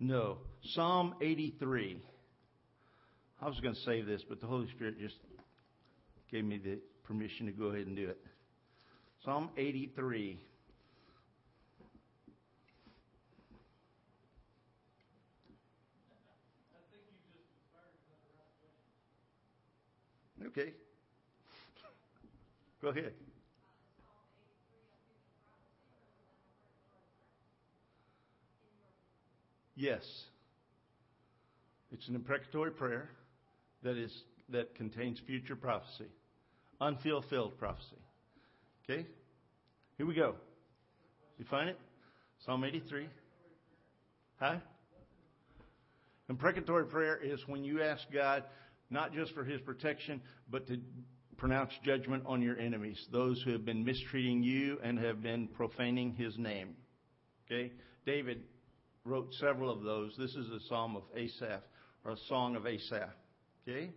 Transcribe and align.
No. 0.00 0.38
Psalm 0.74 1.14
83. 1.20 2.00
I 3.40 3.46
was 3.46 3.58
going 3.60 3.74
to 3.74 3.80
say 3.80 4.02
this, 4.02 4.22
but 4.28 4.40
the 4.40 4.46
Holy 4.46 4.68
Spirit 4.74 4.98
just 5.00 5.16
gave 6.30 6.44
me 6.44 6.58
the 6.58 6.78
permission 7.04 7.46
to 7.46 7.52
go 7.52 7.66
ahead 7.66 7.86
and 7.86 7.96
do 7.96 8.08
it. 8.08 8.18
Psalm 9.24 9.50
83. 9.56 10.38
Okay. 20.46 20.72
Go 22.80 22.88
ahead. 22.88 23.12
Yes. 29.78 30.02
It's 31.92 32.08
an 32.08 32.16
imprecatory 32.16 32.72
prayer 32.72 33.08
that 33.84 33.96
is 33.96 34.12
that 34.50 34.74
contains 34.74 35.20
future 35.24 35.54
prophecy, 35.54 36.08
unfulfilled 36.80 37.56
prophecy. 37.58 37.96
Okay? 38.82 39.06
Here 39.96 40.06
we 40.06 40.16
go. 40.16 40.34
You 41.38 41.44
find 41.48 41.68
it? 41.68 41.78
Psalm 42.44 42.64
83. 42.64 43.08
Huh? 44.40 44.56
Imprecatory 46.28 46.86
prayer 46.86 47.16
is 47.16 47.38
when 47.46 47.62
you 47.62 47.80
ask 47.80 48.02
God 48.12 48.42
not 48.90 49.12
just 49.12 49.32
for 49.32 49.44
his 49.44 49.60
protection, 49.60 50.20
but 50.50 50.66
to 50.66 50.78
pronounce 51.36 51.70
judgment 51.84 52.24
on 52.26 52.42
your 52.42 52.58
enemies, 52.58 52.98
those 53.12 53.40
who 53.44 53.52
have 53.52 53.64
been 53.64 53.84
mistreating 53.84 54.42
you 54.42 54.78
and 54.82 54.98
have 54.98 55.22
been 55.22 55.46
profaning 55.46 56.14
his 56.14 56.36
name. 56.36 56.74
Okay? 57.46 57.70
David 58.04 58.40
wrote 59.04 59.32
several 59.34 59.70
of 59.70 59.82
those. 59.82 60.14
This 60.18 60.34
is 60.34 60.48
a 60.50 60.60
psalm 60.68 60.96
of 60.96 61.02
Asaph, 61.16 61.62
or 62.04 62.12
a 62.12 62.16
song 62.28 62.56
of 62.56 62.66
Asaph. 62.66 63.10
Okay? 63.66 63.90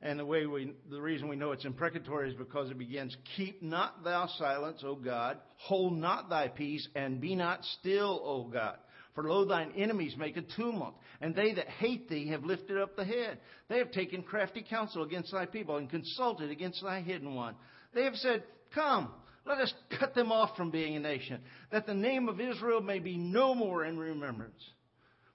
And 0.00 0.18
the 0.18 0.24
way 0.24 0.46
we, 0.46 0.72
the 0.90 1.00
reason 1.00 1.28
we 1.28 1.34
know 1.36 1.50
it's 1.50 1.64
imprecatory 1.64 2.30
is 2.30 2.36
because 2.36 2.70
it 2.70 2.78
begins, 2.78 3.16
Keep 3.36 3.62
not 3.62 4.04
thou 4.04 4.28
silence, 4.38 4.82
O 4.84 4.94
God, 4.94 5.38
hold 5.56 5.96
not 5.98 6.30
thy 6.30 6.48
peace, 6.48 6.86
and 6.94 7.20
be 7.20 7.34
not 7.34 7.64
still, 7.80 8.20
O 8.22 8.44
God. 8.44 8.76
For 9.14 9.24
lo, 9.24 9.44
thine 9.44 9.72
enemies 9.76 10.14
make 10.16 10.36
a 10.36 10.42
tumult, 10.42 10.94
and 11.20 11.34
they 11.34 11.52
that 11.54 11.66
hate 11.66 12.08
thee 12.08 12.28
have 12.28 12.44
lifted 12.44 12.80
up 12.80 12.94
the 12.94 13.04
head. 13.04 13.38
They 13.68 13.78
have 13.78 13.90
taken 13.90 14.22
crafty 14.22 14.62
counsel 14.62 15.02
against 15.02 15.32
thy 15.32 15.46
people, 15.46 15.76
and 15.76 15.90
consulted 15.90 16.52
against 16.52 16.80
thy 16.84 17.00
hidden 17.00 17.34
one. 17.34 17.56
They 17.92 18.04
have 18.04 18.14
said, 18.14 18.44
Come, 18.76 19.10
let 19.48 19.58
us 19.58 19.72
cut 19.98 20.14
them 20.14 20.30
off 20.30 20.56
from 20.56 20.70
being 20.70 20.96
a 20.96 21.00
nation, 21.00 21.40
that 21.70 21.86
the 21.86 21.94
name 21.94 22.28
of 22.28 22.40
Israel 22.40 22.80
may 22.80 22.98
be 22.98 23.16
no 23.16 23.54
more 23.54 23.84
in 23.84 23.98
remembrance. 23.98 24.62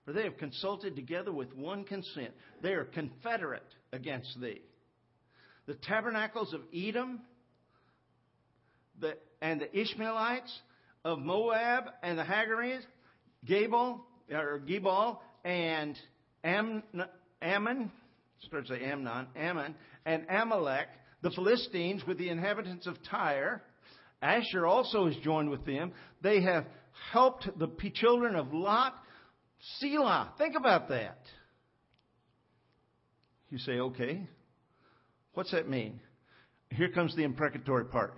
For 0.05 0.13
they 0.13 0.23
have 0.23 0.37
consulted 0.37 0.95
together 0.95 1.31
with 1.31 1.53
one 1.55 1.85
consent. 1.85 2.31
They 2.61 2.73
are 2.73 2.83
confederate 2.83 3.63
against 3.91 4.39
thee. 4.39 4.61
The 5.65 5.75
tabernacles 5.75 6.53
of 6.53 6.61
Edom 6.75 7.21
the, 8.99 9.17
and 9.41 9.61
the 9.61 9.77
Ishmaelites 9.77 10.51
of 11.05 11.19
Moab 11.19 11.85
and 12.01 12.17
the 12.17 12.23
Hagarenes 12.23 12.83
Gabal, 13.45 13.99
or 14.31 14.61
Gibal, 14.65 15.19
and 15.43 15.97
Am, 16.43 16.83
Ammon, 17.41 17.91
starts 18.41 18.69
with 18.69 18.81
Amnon, 18.81 19.27
Ammon, 19.35 19.75
and 20.05 20.25
Amalek, 20.29 20.87
the 21.21 21.31
Philistines 21.31 22.05
with 22.07 22.17
the 22.17 22.29
inhabitants 22.29 22.87
of 22.87 22.97
Tyre. 23.09 23.61
Asher 24.23 24.65
also 24.65 25.07
is 25.07 25.15
joined 25.17 25.49
with 25.49 25.65
them. 25.65 25.91
They 26.21 26.41
have 26.41 26.65
helped 27.11 27.47
the 27.59 27.69
children 27.93 28.35
of 28.35 28.53
Lot. 28.53 28.95
Selah. 29.79 30.33
Think 30.37 30.55
about 30.55 30.89
that. 30.89 31.19
You 33.49 33.57
say, 33.57 33.73
okay. 33.73 34.27
What's 35.33 35.51
that 35.51 35.69
mean? 35.69 35.99
Here 36.69 36.89
comes 36.89 37.15
the 37.15 37.23
imprecatory 37.23 37.85
part. 37.85 38.15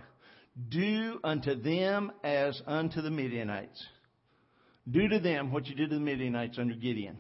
Do 0.70 1.20
unto 1.24 1.56
them 1.56 2.12
as 2.24 2.62
unto 2.68 3.02
the 3.02 3.10
Midianites. 3.10 3.84
Do 4.90 5.08
to 5.08 5.20
them 5.20 5.52
what 5.52 5.66
you 5.66 5.76
did 5.76 5.90
to 5.90 5.96
the 5.96 6.02
Midianites 6.02 6.58
under 6.60 6.76
Gideon. 6.76 7.18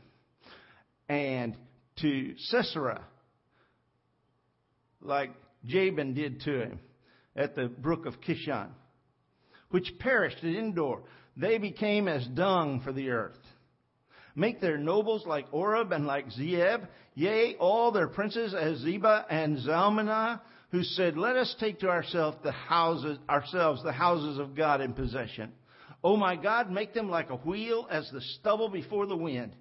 And 1.10 1.58
to 2.02 2.36
Sisera, 2.38 3.04
like 5.02 5.32
Jabin 5.66 6.14
did 6.14 6.42
to 6.42 6.62
him 6.62 6.80
at 7.36 7.56
the 7.56 7.68
brook 7.68 8.06
of 8.06 8.22
Kishon, 8.22 8.70
which 9.70 9.98
perished 10.00 10.38
at 10.38 10.56
Endor. 10.56 11.02
They 11.38 11.58
became 11.58 12.08
as 12.08 12.26
dung 12.28 12.82
for 12.82 12.94
the 12.94 13.10
earth. 13.10 13.38
Make 14.36 14.62
their 14.62 14.78
nobles 14.78 15.26
like 15.26 15.48
Oreb 15.52 15.92
and 15.92 16.06
like 16.06 16.28
Zeeb, 16.32 16.88
yea, 17.14 17.56
all 17.60 17.92
their 17.92 18.08
princes 18.08 18.54
as 18.54 18.80
Zebah 18.80 19.26
and 19.30 19.58
Zalmunna, 19.58 20.42
who 20.72 20.84
said, 20.84 21.18
Let 21.18 21.38
us 21.38 21.56
take 21.60 21.80
to 21.80 21.90
ourselves 21.90 22.38
the 22.44 22.52
houses, 22.52 23.18
ourselves 23.30 23.84
the 23.84 23.94
houses 23.94 24.38
of 24.38 24.56
God 24.56 24.82
in 24.82 24.94
possession. 24.94 25.54
O 26.04 26.18
my 26.18 26.36
God, 26.36 26.70
make 26.70 26.94
them 26.94 27.10
like 27.10 27.30
a 27.30 27.38
wheel 27.38 27.88
as 27.90 28.10
the 28.12 28.22
stubble 28.22 28.70
before 28.70 29.08
the 29.08 29.16
wind, 29.16 29.56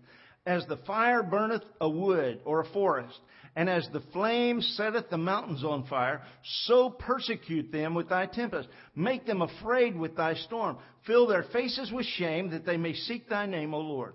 as 0.47 0.67
the 0.67 0.77
fire 0.79 1.23
burneth 1.23 1.63
a 1.81 1.89
wood 1.89 2.41
or 2.45 2.61
a 2.61 2.69
forest, 2.71 3.19
and 3.57 3.71
as 3.71 3.89
the 3.93 4.03
flame 4.13 4.61
setteth 4.61 5.11
the 5.11 5.19
mountains 5.19 5.65
on 5.65 5.87
fire, 5.87 6.23
so 6.67 6.91
persecute 6.91 7.71
them 7.71 7.95
with 7.95 8.09
thy 8.09 8.27
tempest. 8.27 8.69
Make 8.97 9.27
them 9.27 9.43
afraid 9.43 9.97
with 9.97 10.17
thy 10.17 10.35
storm. 10.35 10.79
Fill 11.07 11.27
their 11.27 11.45
faces 11.45 11.93
with 11.93 12.07
shame 12.07 12.51
that 12.51 12.67
they 12.67 12.77
may 12.77 12.95
seek 12.95 13.29
thy 13.29 13.47
name, 13.47 13.73
O 13.73 13.81
Lord. 13.81 14.15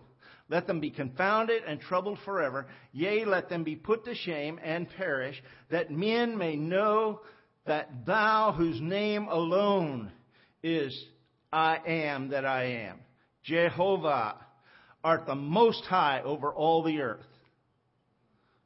Let 0.49 0.67
them 0.67 0.79
be 0.79 0.89
confounded 0.89 1.63
and 1.65 1.79
troubled 1.79 2.17
forever. 2.25 2.67
Yea, 2.91 3.23
let 3.25 3.49
them 3.49 3.63
be 3.63 3.75
put 3.75 4.03
to 4.05 4.15
shame 4.15 4.59
and 4.63 4.89
perish, 4.97 5.41
that 5.69 5.91
men 5.91 6.37
may 6.37 6.55
know 6.55 7.21
that 7.65 8.05
thou, 8.05 8.53
whose 8.57 8.81
name 8.81 9.27
alone 9.27 10.11
is 10.63 11.05
I 11.53 11.77
am 11.85 12.29
that 12.29 12.45
I 12.45 12.63
am. 12.63 12.99
Jehovah 13.43 14.35
art 15.03 15.25
the 15.25 15.35
most 15.35 15.83
high 15.85 16.21
over 16.23 16.53
all 16.53 16.83
the 16.83 17.01
earth. 17.01 17.25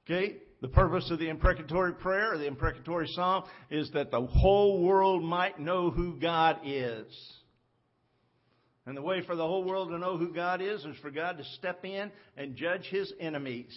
Okay? 0.06 0.38
The 0.62 0.68
purpose 0.70 1.10
of 1.12 1.20
the 1.20 1.30
imprecatory 1.30 1.94
prayer, 1.94 2.38
the 2.38 2.48
imprecatory 2.48 3.08
psalm, 3.10 3.44
is 3.70 3.92
that 3.92 4.12
the 4.12 4.22
whole 4.22 4.82
world 4.82 5.24
might 5.24 5.60
know 5.60 5.92
who 5.92 6.20
God 6.20 6.60
is. 6.64 7.06
And 8.86 8.98
the 8.98 9.02
way 9.02 9.22
for 9.26 9.36
the 9.36 9.46
whole 9.46 9.64
world 9.64 9.90
to 9.90 9.98
know 9.98 10.18
who 10.18 10.34
God 10.34 10.62
is 10.62 10.84
is 10.84 10.98
for 11.02 11.12
God 11.12 11.38
to 11.38 11.44
step 11.58 11.86
in 11.86 12.12
and 12.36 12.56
judge 12.56 12.86
his 12.86 13.12
enemies 13.20 13.74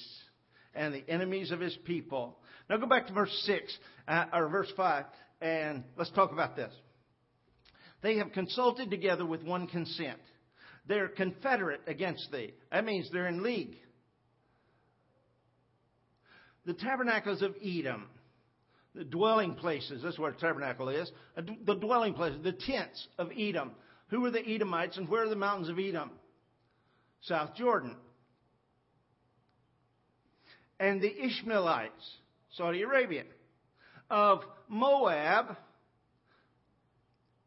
and 0.75 0.95
the 0.95 1.05
enemies 1.09 1.51
of 1.51 1.61
his 1.61 1.77
people. 1.85 2.39
Now 2.69 2.77
go 2.77 2.87
back 2.87 3.07
to 3.07 3.13
verse 3.13 3.33
6, 3.47 3.79
uh, 4.09 4.25
or 4.33 4.49
verse 4.49 4.73
5, 4.77 5.05
and 5.41 5.85
let's 5.97 6.11
talk 6.11 6.33
about 6.33 6.57
this. 6.57 6.73
They 8.03 8.19
have 8.19 8.33
consulted 8.33 8.91
together 8.91 9.25
with 9.25 9.43
one 9.43 9.67
consent. 9.69 10.19
They're 10.89 11.09
confederate 11.09 11.81
against 11.87 12.31
thee. 12.31 12.55
That 12.71 12.85
means 12.85 13.11
they're 13.11 13.27
in 13.27 13.43
league. 13.43 13.77
The 16.65 16.75
tabernacles 16.75 17.43
of 17.43 17.55
Edom, 17.65 18.09
the 18.95 19.05
dwelling 19.05 19.55
places, 19.55 20.03
that's 20.03 20.19
what 20.19 20.37
a 20.37 20.41
tabernacle 20.41 20.89
is, 20.89 21.11
the 21.37 21.75
dwelling 21.75 22.15
places, 22.15 22.43
the 22.43 22.53
tents 22.53 23.07
of 23.19 23.31
Edom. 23.37 23.73
Who 24.09 24.25
are 24.25 24.31
the 24.31 24.47
Edomites 24.47 24.97
and 24.97 25.09
where 25.09 25.25
are 25.25 25.29
the 25.29 25.37
mountains 25.37 25.69
of 25.69 25.79
Edom? 25.79 26.11
South 27.23 27.57
Jordan. 27.57 27.97
And 30.79 31.01
the 31.01 31.25
Ishmaelites, 31.25 32.17
Saudi 32.53 32.83
Arabia. 32.83 33.25
Of 34.09 34.41
Moab, 34.69 35.57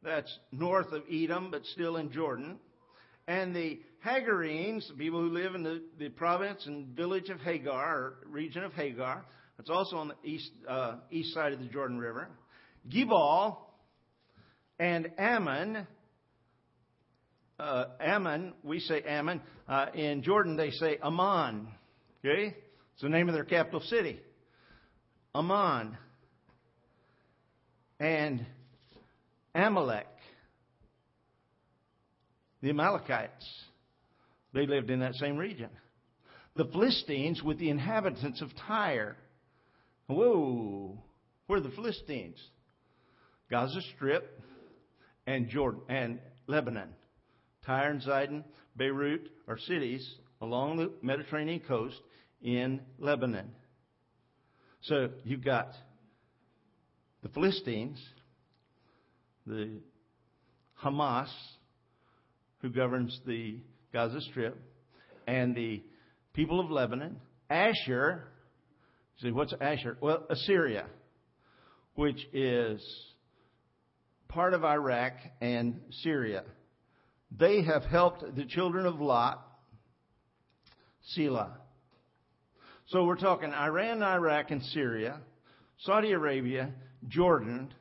that's 0.04 0.38
north 0.52 0.92
of 0.92 1.04
Edom, 1.12 1.52
but 1.52 1.66
still 1.66 1.98
in 1.98 2.12
Jordan. 2.12 2.60
And 3.30 3.56
the 3.56 3.80
Hagarenes, 4.04 4.88
the 4.88 4.96
people 4.96 5.22
who 5.22 5.30
live 5.30 5.54
in 5.54 5.62
the, 5.62 5.84
the 6.00 6.10
province 6.10 6.66
and 6.66 6.88
village 6.96 7.30
of 7.30 7.40
Hagar, 7.42 8.16
region 8.26 8.64
of 8.64 8.74
Hagar, 8.74 9.24
that's 9.56 9.70
also 9.70 9.98
on 9.98 10.08
the 10.08 10.28
east, 10.28 10.50
uh, 10.68 10.96
east 11.12 11.32
side 11.36 11.54
of 11.54 11.60
the 11.60 11.68
Jordan 11.68 12.00
River. 12.00 12.28
Gibal 12.90 13.58
and 14.80 15.12
Ammon. 15.20 15.86
Uh, 17.60 17.86
Ammon, 18.02 18.54
we 18.64 18.80
say 18.80 19.04
Ammon. 19.04 19.42
Uh, 19.68 19.86
in 19.94 20.24
Jordan, 20.24 20.58
they 20.58 20.72
say 20.72 20.98
Amman. 21.04 21.68
Okay? 22.26 22.56
It's 22.94 23.04
the 23.04 23.10
name 23.10 23.30
of 23.30 23.36
their 23.36 23.46
capital 23.46 23.82
city. 23.82 24.20
Amman. 25.36 25.96
And 28.00 28.44
Amalek, 29.54 30.08
the 32.62 32.70
Amalekites. 32.70 33.48
They 34.54 34.66
lived 34.66 34.90
in 34.90 35.00
that 35.00 35.16
same 35.16 35.38
region. 35.38 35.70
The 36.56 36.66
Philistines 36.66 37.42
with 37.44 37.60
the 37.60 37.70
inhabitants 37.70 38.42
of 38.42 38.50
Tyre. 38.68 39.16
Whoa, 40.08 40.98
where 41.48 41.60
are 41.60 41.62
the 41.62 41.70
Philistines? 41.70 42.38
Gaza 43.50 43.82
Strip 43.96 44.42
and 45.26 45.50
Jordan 45.50 45.82
and 45.88 46.20
Lebanon. 46.48 46.90
Tyre 47.66 47.92
and 47.92 48.02
Zidon, 48.02 48.44
Beirut 48.76 49.30
are 49.48 49.58
cities 49.58 50.16
along 50.42 50.78
the 50.78 50.92
Mediterranean 51.02 51.60
coast 51.60 52.00
in 52.42 52.82
Lebanon. 52.98 53.52
So 54.82 55.10
you've 55.24 55.44
got 55.44 55.74
the 57.22 57.30
Philistines, 57.30 58.00
the 59.46 59.82
Hamas, 60.84 61.30
who 62.62 62.70
governs 62.70 63.20
the 63.26 63.60
Gaza 63.94 64.22
Strip, 64.22 64.58
and 65.28 65.56
the 65.56 65.82
people 66.34 66.60
of 66.60 66.70
Lebanon, 66.70 67.18
Ashur. 67.50 68.24
See, 69.22 69.32
what's 69.32 69.54
Ashur? 69.60 69.98
Well, 70.02 70.26
Assyria, 70.30 70.86
which 71.96 72.26
is 72.34 72.82
part 74.28 74.54
of 74.54 74.64
Iraq 74.64 75.14
and 75.42 75.82
Syria. 76.04 76.44
They 77.38 77.64
have 77.64 77.84
helped 77.84 78.36
the 78.36 78.46
children 78.46 78.86
of 78.86 79.00
Lot, 79.00 79.46
Selah. 81.14 81.58
So 82.88 83.04
we're 83.04 83.18
talking 83.18 83.54
Iran, 83.54 84.02
Iraq, 84.02 84.52
and 84.52 84.64
Syria, 84.64 85.20
Saudi 85.80 86.12
Arabia, 86.12 86.72
Jordan. 87.08 87.72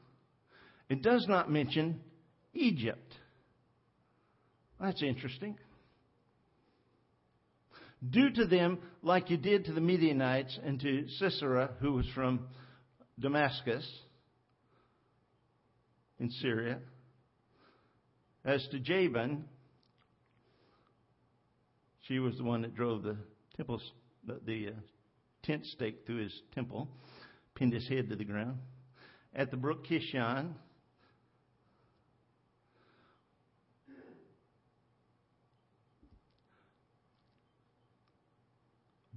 It 0.88 1.02
does 1.02 1.26
not 1.28 1.50
mention 1.50 2.00
Egypt. 2.52 3.14
That's 4.80 5.02
interesting. 5.02 5.56
Do 8.08 8.30
to 8.30 8.44
them 8.44 8.78
like 9.02 9.28
you 9.28 9.36
did 9.36 9.64
to 9.64 9.72
the 9.72 9.80
Midianites 9.80 10.58
and 10.64 10.80
to 10.80 11.08
Sisera, 11.18 11.70
who 11.80 11.94
was 11.94 12.06
from 12.14 12.46
Damascus 13.18 13.88
in 16.20 16.30
Syria. 16.30 16.78
As 18.44 18.66
to 18.70 18.78
Jabin, 18.78 19.44
she 22.02 22.20
was 22.20 22.36
the 22.36 22.44
one 22.44 22.62
that 22.62 22.76
drove 22.76 23.02
the 23.02 23.16
temple, 23.56 23.82
the, 24.24 24.40
the 24.46 24.68
uh, 24.68 24.80
tent 25.42 25.66
stake 25.66 26.06
through 26.06 26.22
his 26.22 26.42
temple, 26.54 26.88
pinned 27.56 27.72
his 27.72 27.88
head 27.88 28.08
to 28.10 28.16
the 28.16 28.24
ground. 28.24 28.58
At 29.34 29.50
the 29.50 29.56
brook 29.56 29.86
Kishon, 29.86 30.54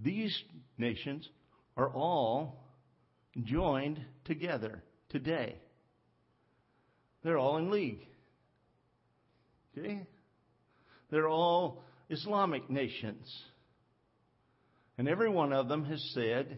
these 0.03 0.37
nations 0.77 1.27
are 1.77 1.89
all 1.89 2.63
joined 3.43 3.99
together 4.25 4.83
today. 5.09 5.55
They're 7.23 7.37
all 7.37 7.57
in 7.57 7.69
league. 7.69 8.07
Okay? 9.77 10.05
They're 11.09 11.29
all 11.29 11.83
Islamic 12.09 12.69
nations. 12.69 13.31
And 14.97 15.07
every 15.07 15.29
one 15.29 15.53
of 15.53 15.67
them 15.67 15.85
has 15.85 16.03
said, 16.13 16.57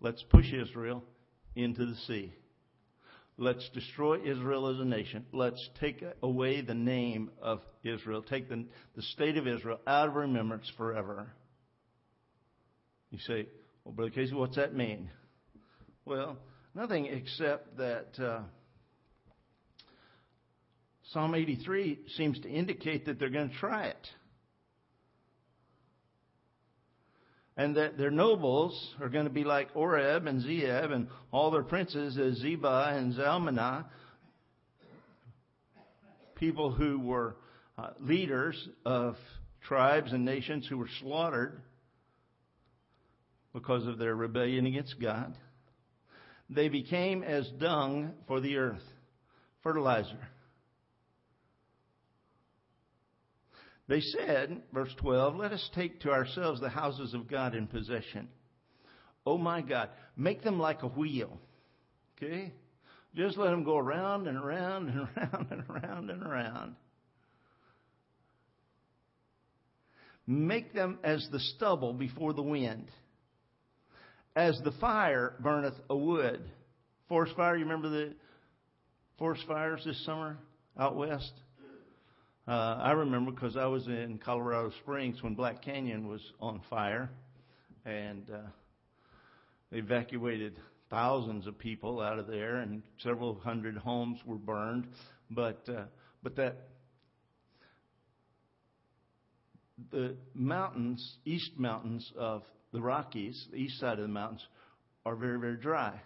let's 0.00 0.22
push 0.30 0.52
Israel 0.52 1.02
into 1.54 1.86
the 1.86 1.96
sea. 2.06 2.32
Let's 3.38 3.68
destroy 3.74 4.22
Israel 4.24 4.68
as 4.68 4.78
a 4.78 4.84
nation. 4.84 5.26
Let's 5.32 5.68
take 5.80 6.04
away 6.22 6.60
the 6.60 6.74
name 6.74 7.30
of 7.40 7.60
Israel, 7.82 8.22
take 8.22 8.48
the, 8.48 8.66
the 8.94 9.02
state 9.02 9.36
of 9.36 9.46
Israel 9.46 9.80
out 9.86 10.08
of 10.08 10.14
remembrance 10.14 10.70
forever. 10.76 11.32
You 13.12 13.18
say, 13.20 13.46
well, 13.84 13.94
Brother 13.94 14.10
Casey, 14.10 14.34
what's 14.34 14.56
that 14.56 14.74
mean? 14.74 15.08
Well, 16.04 16.38
nothing 16.74 17.06
except 17.06 17.76
that. 17.76 18.18
Uh, 18.18 18.40
Psalm 21.12 21.34
83 21.34 21.98
seems 22.16 22.40
to 22.40 22.48
indicate 22.48 23.04
that 23.04 23.18
they're 23.18 23.28
going 23.28 23.50
to 23.50 23.56
try 23.56 23.86
it. 23.86 24.08
And 27.54 27.76
that 27.76 27.98
their 27.98 28.10
nobles 28.10 28.94
are 28.98 29.10
going 29.10 29.26
to 29.26 29.30
be 29.30 29.44
like 29.44 29.68
Oreb 29.74 30.26
and 30.26 30.42
Zeeb 30.42 30.90
and 30.90 31.08
all 31.30 31.50
their 31.50 31.64
princes 31.64 32.16
as 32.16 32.40
Zebah 32.42 32.96
and 32.96 33.12
Zalmunna, 33.12 33.84
people 36.36 36.72
who 36.72 36.98
were 36.98 37.36
uh, 37.76 37.90
leaders 38.00 38.56
of 38.86 39.16
tribes 39.68 40.14
and 40.14 40.24
nations 40.24 40.66
who 40.66 40.78
were 40.78 40.88
slaughtered 41.00 41.60
because 43.52 43.86
of 43.86 43.98
their 43.98 44.14
rebellion 44.14 44.66
against 44.66 45.00
God. 45.00 45.36
They 46.48 46.68
became 46.68 47.22
as 47.22 47.48
dung 47.58 48.12
for 48.26 48.40
the 48.40 48.56
earth, 48.56 48.82
fertilizer. 49.62 50.28
They 53.88 54.00
said, 54.00 54.62
verse 54.72 54.94
12, 54.98 55.36
let 55.36 55.52
us 55.52 55.70
take 55.74 56.00
to 56.00 56.10
ourselves 56.10 56.60
the 56.60 56.68
houses 56.68 57.14
of 57.14 57.28
God 57.28 57.54
in 57.54 57.66
possession. 57.66 58.28
Oh 59.26 59.38
my 59.38 59.60
God, 59.60 59.90
make 60.16 60.42
them 60.42 60.58
like 60.58 60.82
a 60.82 60.88
wheel. 60.88 61.38
Okay? 62.16 62.52
Just 63.14 63.36
let 63.36 63.50
them 63.50 63.64
go 63.64 63.76
around 63.76 64.26
and 64.26 64.38
around 64.38 64.88
and 64.88 65.08
around 65.16 65.46
and 65.50 65.64
around 65.68 66.10
and 66.10 66.22
around. 66.22 66.76
Make 70.26 70.72
them 70.72 70.98
as 71.02 71.26
the 71.32 71.40
stubble 71.40 71.92
before 71.92 72.32
the 72.32 72.42
wind, 72.42 72.88
as 74.34 74.60
the 74.64 74.72
fire 74.72 75.34
burneth 75.40 75.74
a 75.90 75.96
wood. 75.96 76.42
Forest 77.08 77.36
fire, 77.36 77.56
you 77.56 77.64
remember 77.64 77.88
the 77.88 78.14
forest 79.18 79.44
fires 79.46 79.82
this 79.84 80.02
summer 80.04 80.38
out 80.78 80.96
west? 80.96 81.32
Uh, 82.48 82.50
I 82.50 82.92
remember 82.92 83.30
because 83.30 83.56
I 83.56 83.66
was 83.66 83.86
in 83.86 84.18
Colorado 84.24 84.72
Springs 84.82 85.22
when 85.22 85.34
Black 85.34 85.62
Canyon 85.62 86.08
was 86.08 86.20
on 86.40 86.60
fire, 86.68 87.08
and 87.84 88.28
uh, 88.30 88.38
evacuated 89.70 90.58
thousands 90.90 91.46
of 91.46 91.56
people 91.56 92.00
out 92.00 92.18
of 92.18 92.26
there, 92.26 92.56
and 92.56 92.82
several 92.98 93.34
hundred 93.36 93.76
homes 93.76 94.18
were 94.26 94.36
burned. 94.36 94.88
But 95.30 95.62
uh, 95.68 95.84
but 96.22 96.34
that 96.36 96.68
the 99.92 100.16
mountains, 100.34 101.18
east 101.24 101.52
mountains 101.58 102.12
of 102.18 102.42
the 102.72 102.80
Rockies, 102.80 103.46
the 103.50 103.58
east 103.58 103.78
side 103.78 103.98
of 103.98 104.02
the 104.02 104.08
mountains, 104.08 104.46
are 105.04 105.16
very 105.16 105.38
very 105.38 105.56
dry. 105.56 106.00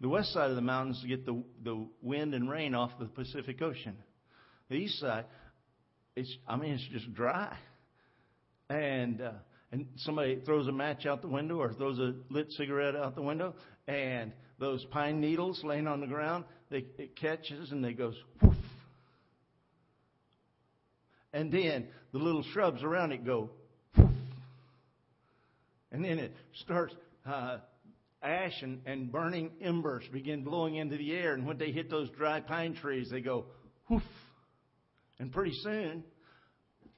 The 0.00 0.08
west 0.08 0.32
side 0.32 0.50
of 0.50 0.56
the 0.56 0.62
mountains 0.62 1.04
get 1.06 1.24
the 1.26 1.42
the 1.62 1.86
wind 2.00 2.34
and 2.34 2.50
rain 2.50 2.74
off 2.74 2.90
the 2.98 3.06
Pacific 3.06 3.62
Ocean. 3.62 3.96
The 4.68 4.76
east 4.76 4.98
side 4.98 5.24
it's 6.16 6.34
I 6.46 6.56
mean 6.56 6.72
it's 6.72 6.88
just 6.92 7.12
dry, 7.14 7.56
and 8.68 9.20
uh, 9.20 9.32
and 9.70 9.86
somebody 9.96 10.40
throws 10.44 10.68
a 10.68 10.72
match 10.72 11.06
out 11.06 11.22
the 11.22 11.28
window 11.28 11.56
or 11.56 11.72
throws 11.72 11.98
a 11.98 12.14
lit 12.30 12.50
cigarette 12.52 12.96
out 12.96 13.14
the 13.14 13.22
window, 13.22 13.54
and 13.86 14.32
those 14.58 14.84
pine 14.90 15.20
needles 15.20 15.62
laying 15.64 15.86
on 15.86 16.00
the 16.00 16.06
ground, 16.06 16.44
they 16.70 16.84
it 16.98 17.16
catches 17.16 17.72
and 17.72 17.84
they 17.84 17.92
goes 17.92 18.14
whoof, 18.40 18.54
and 21.32 21.50
then 21.50 21.88
the 22.12 22.18
little 22.18 22.42
shrubs 22.52 22.82
around 22.82 23.12
it 23.12 23.24
go 23.24 23.50
and 25.92 26.04
then 26.04 26.18
it 26.18 26.34
starts. 26.62 26.94
Uh, 27.24 27.58
ash 28.24 28.62
and, 28.62 28.80
and 28.86 29.10
burning 29.10 29.50
embers 29.60 30.04
begin 30.12 30.44
blowing 30.44 30.76
into 30.76 30.96
the 30.96 31.12
air, 31.12 31.34
and 31.34 31.44
when 31.44 31.58
they 31.58 31.72
hit 31.72 31.90
those 31.90 32.08
dry 32.10 32.38
pine 32.38 32.72
trees, 32.72 33.08
they 33.10 33.20
go 33.20 33.46
whoof 33.88 34.02
and 35.18 35.30
pretty 35.30 35.54
soon, 35.62 36.02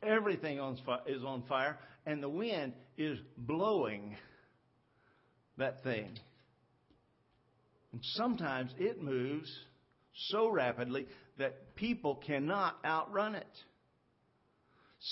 everything 0.03 0.59
is 1.07 1.25
on 1.25 1.43
fire, 1.49 1.79
and 2.07 2.23
the 2.23 2.29
wind 2.29 2.73
is 2.97 3.19
blowing 3.37 4.17
that 5.59 5.83
thing. 5.83 6.19
And 7.93 8.01
sometimes 8.15 8.73
it 8.79 9.03
moves 9.03 9.51
so 10.31 10.49
rapidly 10.49 11.07
that 11.39 11.75
people 11.77 12.17
cannot 12.27 12.79
outrun 12.85 13.35
it. 13.35 13.47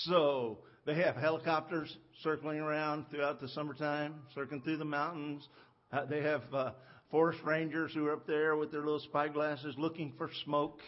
So 0.05 0.59
they 0.85 0.95
have 0.95 1.15
helicopters 1.15 1.95
circling 2.21 2.59
around 2.59 3.05
throughout 3.09 3.39
the 3.41 3.47
summertime, 3.49 4.15
circling 4.35 4.61
through 4.61 4.77
the 4.77 4.85
mountains. 4.85 5.47
Uh, 5.91 6.05
they 6.05 6.21
have 6.21 6.41
uh, 6.53 6.71
forest 7.11 7.39
rangers 7.43 7.91
who 7.93 8.05
are 8.07 8.13
up 8.13 8.27
there 8.27 8.55
with 8.55 8.71
their 8.71 8.81
little 8.81 8.99
spyglasses 8.99 9.75
looking 9.77 10.13
for 10.17 10.29
smoke. 10.45 10.79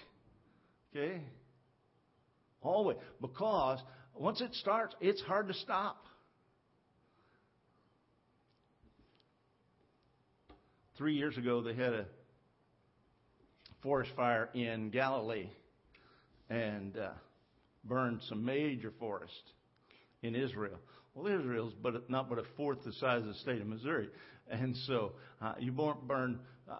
Okay? 0.96 1.22
Always. 2.62 2.98
Because 3.22 3.80
once 4.16 4.42
it 4.42 4.54
starts, 4.56 4.96
it's 5.02 5.22
hard 5.22 5.48
to 5.48 5.54
stop. 5.54 6.06
Three 10.98 11.16
years 11.16 11.38
ago, 11.38 11.62
they 11.62 11.74
had 11.74 11.94
a 11.94 12.06
forest 13.84 14.12
fire 14.16 14.50
in 14.54 14.90
Galilee 14.90 15.50
and 16.50 16.98
uh, 16.98 17.10
burned 17.84 18.22
some 18.30 18.44
major 18.46 18.94
forest 19.00 19.52
in 20.24 20.36
Israel. 20.36 20.80
Well, 21.16 21.28
Israel's 21.34 21.74
but 21.82 22.10
not 22.10 22.30
but 22.30 22.38
a 22.38 22.44
fourth 22.56 22.84
the 22.84 22.94
size 22.94 23.22
of 23.22 23.28
the 23.28 23.34
state 23.36 23.62
of 23.62 23.68
Missouri, 23.68 24.10
and 24.50 24.76
so 24.86 25.14
uh, 25.42 25.54
you 25.58 25.72
burn 25.72 26.40
uh, 26.70 26.76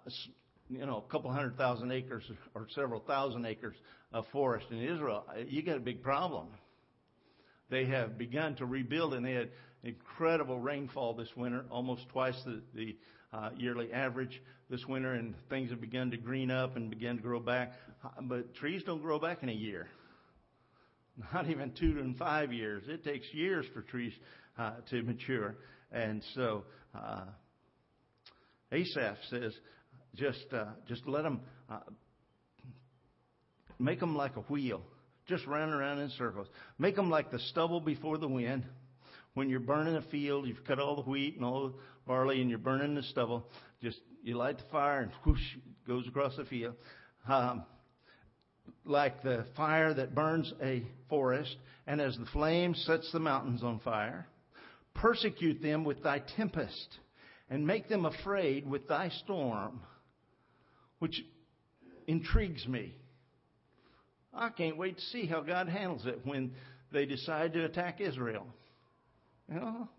you 0.70 0.86
know, 0.86 1.04
a 1.08 1.12
couple 1.12 1.32
hundred 1.32 1.58
thousand 1.58 1.92
acres 1.92 2.24
or 2.54 2.68
several 2.74 3.00
thousand 3.02 3.46
acres 3.46 3.76
of 4.12 4.26
forest 4.32 4.68
in 4.72 4.82
Israel, 4.82 5.26
you 5.48 5.62
got 5.62 5.78
a 5.78 5.82
big 5.82 6.02
problem. 6.02 6.48
They 7.70 7.86
have 7.86 8.18
begun 8.18 8.56
to 8.56 8.66
rebuild, 8.66 9.14
and 9.14 9.26
they 9.26 9.34
had 9.34 9.50
incredible 9.84 10.60
rainfall 10.60 11.14
this 11.14 11.30
winter, 11.36 11.66
almost 11.70 12.08
twice 12.10 12.36
the, 12.46 12.62
the 12.74 12.96
uh, 13.34 13.50
yearly 13.58 13.92
average 13.92 14.42
this 14.70 14.86
winter, 14.88 15.14
and 15.14 15.36
things 15.50 15.70
have 15.72 15.82
begun 15.82 16.12
to 16.12 16.18
green 16.18 16.52
up 16.52 16.76
and 16.76 16.90
begin 16.90 17.18
to 17.18 17.22
grow 17.22 17.40
back. 17.40 17.74
But 18.22 18.56
trees 18.56 18.84
don't 18.84 19.02
grow 19.02 19.20
back 19.20 19.44
in 19.44 19.50
a 19.50 19.54
year. 19.54 19.88
Not 21.34 21.50
even 21.50 21.72
two 21.72 21.98
and 22.00 22.18
five 22.18 22.52
years. 22.52 22.84
It 22.88 23.04
takes 23.04 23.26
years 23.34 23.66
for 23.74 23.82
trees 23.82 24.14
uh, 24.58 24.74
to 24.90 25.04
mature. 25.04 25.56
And 25.92 26.22
so 26.34 26.64
uh, 26.94 27.26
Asaph 28.72 29.18
says, 29.30 29.54
just 30.16 30.46
uh, 30.54 30.66
just 30.88 31.06
let 31.08 31.24
them 31.24 31.42
uh, 31.70 31.80
make 33.80 34.00
them 34.00 34.16
like 34.16 34.36
a 34.38 34.42
wheel, 34.42 34.82
just 35.28 35.46
run 35.46 35.70
around 35.70 36.00
in 36.00 36.10
circles. 36.12 36.48
Make 36.78 36.96
them 36.96 37.10
like 37.10 37.32
the 37.32 37.40
stubble 37.40 37.82
before 37.82 38.18
the 38.18 38.28
wind. 38.28 38.66
When 39.34 39.50
you're 39.50 39.60
burning 39.60 39.98
a 39.98 40.02
field, 40.02 40.48
you've 40.48 40.64
cut 40.64 40.80
all 40.80 40.96
the 40.96 41.10
wheat 41.10 41.36
and 41.36 41.44
all 41.44 41.68
the 41.68 41.74
barley, 42.08 42.40
and 42.40 42.50
you're 42.50 42.60
burning 42.60 42.96
the 42.96 43.04
stubble. 43.04 43.46
Just 43.82 44.00
you 44.24 44.38
light 44.38 44.58
the 44.58 44.64
fire 44.72 45.02
and 45.02 45.12
whoosh, 45.26 45.42
goes 45.86 46.08
across 46.08 46.38
the 46.38 46.46
field. 46.46 46.76
Um, 47.28 47.64
like 48.86 49.24
the 49.24 49.46
fire 49.56 49.94
that 49.94 50.16
burns 50.16 50.54
a 50.62 50.84
forest, 51.10 51.56
and 51.88 52.00
as 52.00 52.18
the 52.18 52.26
flame 52.28 52.76
sets 52.76 53.12
the 53.12 53.20
mountains 53.20 53.64
on 53.64 53.80
fire. 53.80 54.28
Persecute 54.94 55.62
them 55.62 55.84
with 55.84 56.04
thy 56.04 56.20
tempest, 56.38 57.00
and 57.50 57.68
make 57.68 57.90
them 57.90 58.06
afraid 58.06 58.70
with 58.70 58.88
thy 58.88 59.10
storm 59.10 59.82
which 61.00 61.24
intrigues 62.08 62.68
me. 62.68 62.96
I 64.34 64.50
can't 64.50 64.78
wait 64.78 64.98
to 64.98 65.04
see 65.04 65.26
how 65.26 65.42
God 65.42 65.70
handles 65.70 66.06
it 66.06 66.22
when 66.24 66.52
they 66.92 67.06
decide 67.06 67.54
to 67.54 67.66
attack 67.66 68.02
Israel. 68.02 68.48
You 69.50 69.60
know? 69.60 69.90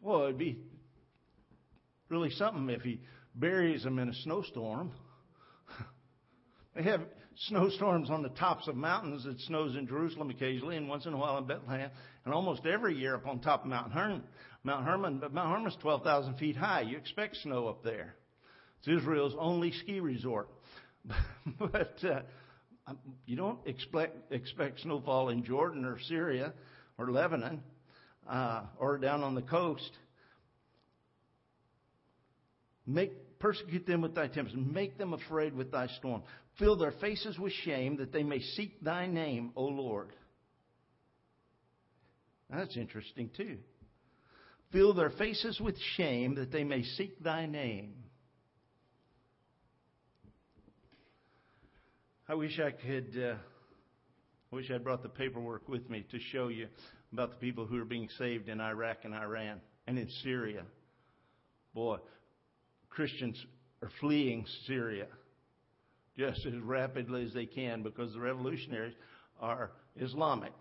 Well, 0.00 0.24
it'd 0.24 0.38
be 0.38 0.58
really 2.08 2.30
something 2.30 2.68
if 2.70 2.82
he 2.82 3.00
buries 3.34 3.82
them 3.82 3.98
in 3.98 4.08
a 4.08 4.14
snowstorm. 4.14 4.92
they 6.76 6.82
have 6.82 7.00
snowstorms 7.46 8.10
on 8.10 8.22
the 8.22 8.28
tops 8.30 8.66
of 8.68 8.76
mountains. 8.76 9.24
It 9.26 9.40
snows 9.46 9.76
in 9.76 9.86
Jerusalem 9.86 10.30
occasionally, 10.30 10.76
and 10.76 10.88
once 10.88 11.06
in 11.06 11.12
a 11.12 11.16
while 11.16 11.38
in 11.38 11.44
Bethlehem, 11.44 11.90
and 12.24 12.34
almost 12.34 12.66
every 12.66 12.96
year 12.96 13.14
up 13.14 13.26
on 13.26 13.40
top 13.40 13.62
of 13.62 13.70
Mount 13.70 13.92
Hermon. 13.92 14.22
Mount 14.64 14.84
Hermon, 14.84 15.18
but 15.18 15.32
Mount 15.32 15.56
Hermon's 15.56 15.76
12,000 15.80 16.34
feet 16.34 16.56
high. 16.56 16.82
You 16.82 16.96
expect 16.96 17.36
snow 17.36 17.68
up 17.68 17.84
there. 17.84 18.16
It's 18.80 18.88
Israel's 18.88 19.34
only 19.38 19.72
ski 19.72 20.00
resort. 20.00 20.48
but 21.58 21.96
uh, 22.04 22.20
you 23.26 23.36
don't 23.36 23.58
expect, 23.66 24.32
expect 24.32 24.80
snowfall 24.80 25.28
in 25.28 25.44
Jordan 25.44 25.84
or 25.84 25.98
Syria 26.08 26.52
or 26.98 27.10
Lebanon 27.10 27.62
uh, 28.28 28.62
or 28.78 28.98
down 28.98 29.22
on 29.22 29.34
the 29.34 29.42
coast. 29.42 29.90
Make, 32.86 33.38
persecute 33.38 33.86
them 33.86 34.00
with 34.00 34.14
thy 34.14 34.26
tempest. 34.26 34.56
Make 34.56 34.98
them 34.98 35.12
afraid 35.12 35.54
with 35.54 35.70
thy 35.70 35.86
storm. 35.98 36.22
Fill 36.58 36.76
their 36.76 36.92
faces 36.92 37.38
with 37.38 37.52
shame 37.64 37.98
that 37.98 38.12
they 38.12 38.24
may 38.24 38.40
seek 38.40 38.80
thy 38.82 39.06
name, 39.06 39.52
O 39.54 39.64
Lord. 39.64 40.10
That's 42.50 42.76
interesting 42.76 43.30
too. 43.36 43.58
Fill 44.72 44.92
their 44.92 45.10
faces 45.10 45.60
with 45.60 45.76
shame 45.96 46.34
that 46.34 46.50
they 46.50 46.64
may 46.64 46.82
seek 46.82 47.22
thy 47.22 47.46
name. 47.46 47.94
I 52.28 52.34
wish 52.34 52.58
I 52.58 52.72
could. 52.72 53.16
Uh, 53.16 53.36
I 54.50 54.56
wish 54.56 54.70
I'd 54.70 54.82
brought 54.84 55.02
the 55.02 55.08
paperwork 55.08 55.68
with 55.68 55.88
me 55.88 56.04
to 56.10 56.18
show 56.32 56.48
you 56.48 56.68
about 57.12 57.30
the 57.30 57.36
people 57.36 57.66
who 57.66 57.80
are 57.80 57.86
being 57.86 58.08
saved 58.18 58.48
in 58.48 58.60
Iraq 58.60 59.04
and 59.04 59.14
Iran 59.14 59.60
and 59.86 59.98
in 59.98 60.08
Syria. 60.22 60.64
Boy, 61.74 61.98
Christians 62.90 63.42
are 63.82 63.90
fleeing 64.00 64.44
Syria 64.66 65.06
just 66.18 66.44
as 66.44 66.54
rapidly 66.62 67.24
as 67.24 67.32
they 67.32 67.46
can 67.46 67.82
because 67.82 68.12
the 68.12 68.20
revolutionaries 68.20 68.94
are 69.40 69.70
Islamic. 69.96 70.52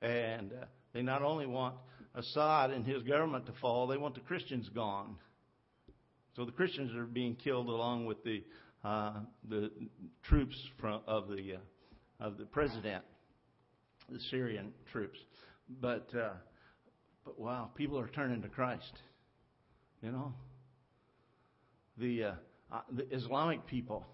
And 0.00 0.52
uh, 0.52 0.66
they 0.92 1.02
not 1.02 1.22
only 1.22 1.46
want 1.46 1.74
Assad 2.14 2.70
and 2.70 2.86
his 2.86 3.02
government 3.02 3.46
to 3.46 3.52
fall, 3.60 3.88
they 3.88 3.96
want 3.96 4.14
the 4.14 4.20
Christians 4.20 4.68
gone. 4.68 5.16
So 6.36 6.44
the 6.44 6.52
Christians 6.52 6.94
are 6.94 7.04
being 7.04 7.34
killed 7.34 7.68
along 7.68 8.06
with 8.06 8.22
the 8.24 8.42
uh, 8.84 9.14
the 9.48 9.70
troops 10.24 10.56
from, 10.78 11.00
of 11.06 11.28
the 11.28 11.54
uh, 11.54 12.24
of 12.24 12.36
the 12.36 12.44
president, 12.44 13.02
the 14.10 14.20
Syrian 14.30 14.72
troops. 14.92 15.18
But 15.80 16.08
uh, 16.14 16.34
but 17.24 17.40
wow, 17.40 17.70
people 17.74 17.98
are 17.98 18.08
turning 18.08 18.42
to 18.42 18.48
Christ. 18.48 18.92
You 20.02 20.12
know, 20.12 20.34
the 21.96 22.34
uh, 22.74 22.80
the 22.90 23.08
Islamic 23.14 23.66
people 23.68 24.04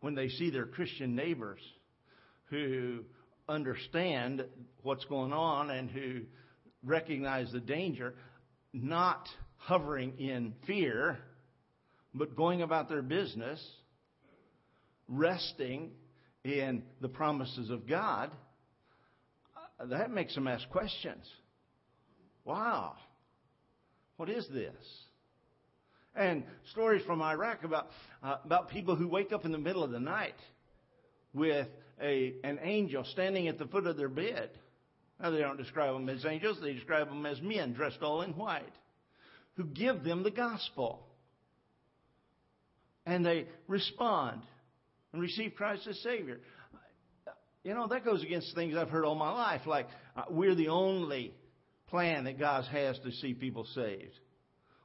when 0.00 0.14
they 0.14 0.28
see 0.28 0.48
their 0.48 0.64
Christian 0.64 1.14
neighbors 1.14 1.60
who 2.46 3.00
understand 3.46 4.42
what's 4.82 5.04
going 5.04 5.34
on 5.34 5.68
and 5.68 5.90
who 5.90 6.20
recognize 6.82 7.52
the 7.52 7.60
danger, 7.60 8.14
not 8.72 9.28
hovering 9.58 10.18
in 10.18 10.54
fear, 10.66 11.18
but 12.14 12.34
going 12.34 12.62
about 12.62 12.88
their 12.88 13.02
business 13.02 13.62
resting 15.06 15.90
in 16.42 16.82
the 17.02 17.08
promises 17.08 17.68
of 17.68 17.86
God, 17.86 18.30
uh, 19.78 19.86
that 19.86 20.10
makes 20.10 20.34
them 20.34 20.48
ask 20.48 20.66
questions. 20.70 21.26
Wow, 22.46 22.94
what 24.16 24.30
is 24.30 24.48
this? 24.50 24.74
And 26.14 26.44
stories 26.72 27.02
from 27.06 27.22
Iraq 27.22 27.64
about 27.64 27.88
uh, 28.22 28.36
about 28.44 28.70
people 28.70 28.96
who 28.96 29.06
wake 29.06 29.32
up 29.32 29.44
in 29.44 29.52
the 29.52 29.58
middle 29.58 29.84
of 29.84 29.90
the 29.90 30.00
night 30.00 30.34
with 31.32 31.68
a 32.02 32.34
an 32.42 32.58
angel 32.62 33.04
standing 33.04 33.48
at 33.48 33.58
the 33.58 33.66
foot 33.66 33.86
of 33.86 33.96
their 33.96 34.08
bed. 34.08 34.50
Now 35.20 35.30
they 35.30 35.38
don't 35.38 35.56
describe 35.56 35.94
them 35.94 36.08
as 36.08 36.24
angels; 36.24 36.58
they 36.60 36.72
describe 36.72 37.08
them 37.08 37.26
as 37.26 37.40
men 37.40 37.74
dressed 37.74 38.02
all 38.02 38.22
in 38.22 38.32
white, 38.32 38.72
who 39.56 39.64
give 39.64 40.02
them 40.02 40.22
the 40.22 40.30
gospel, 40.30 41.06
and 43.06 43.24
they 43.24 43.46
respond 43.68 44.42
and 45.12 45.22
receive 45.22 45.54
Christ 45.54 45.86
as 45.86 45.98
Savior. 46.02 46.40
You 47.62 47.74
know, 47.74 47.86
that 47.88 48.04
goes 48.04 48.22
against 48.22 48.54
things 48.54 48.74
I've 48.74 48.88
heard 48.88 49.04
all 49.04 49.14
my 49.14 49.32
life, 49.32 49.66
like 49.66 49.86
uh, 50.16 50.22
we're 50.30 50.54
the 50.54 50.68
only 50.68 51.34
plan 51.88 52.24
that 52.24 52.38
God 52.38 52.64
has 52.64 52.98
to 53.00 53.12
see 53.12 53.34
people 53.34 53.66
saved. 53.74 54.18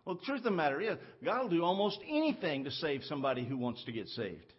Well, 0.05 0.15
the 0.15 0.25
truth 0.25 0.39
of 0.39 0.43
the 0.43 0.51
matter 0.51 0.79
is, 0.79 0.97
God 1.23 1.43
will 1.43 1.49
do 1.49 1.63
almost 1.63 1.99
anything 2.07 2.63
to 2.65 2.71
save 2.71 3.03
somebody 3.05 3.43
who 3.43 3.57
wants 3.57 3.83
to 3.85 3.91
get 3.91 4.07
saved, 4.09 4.53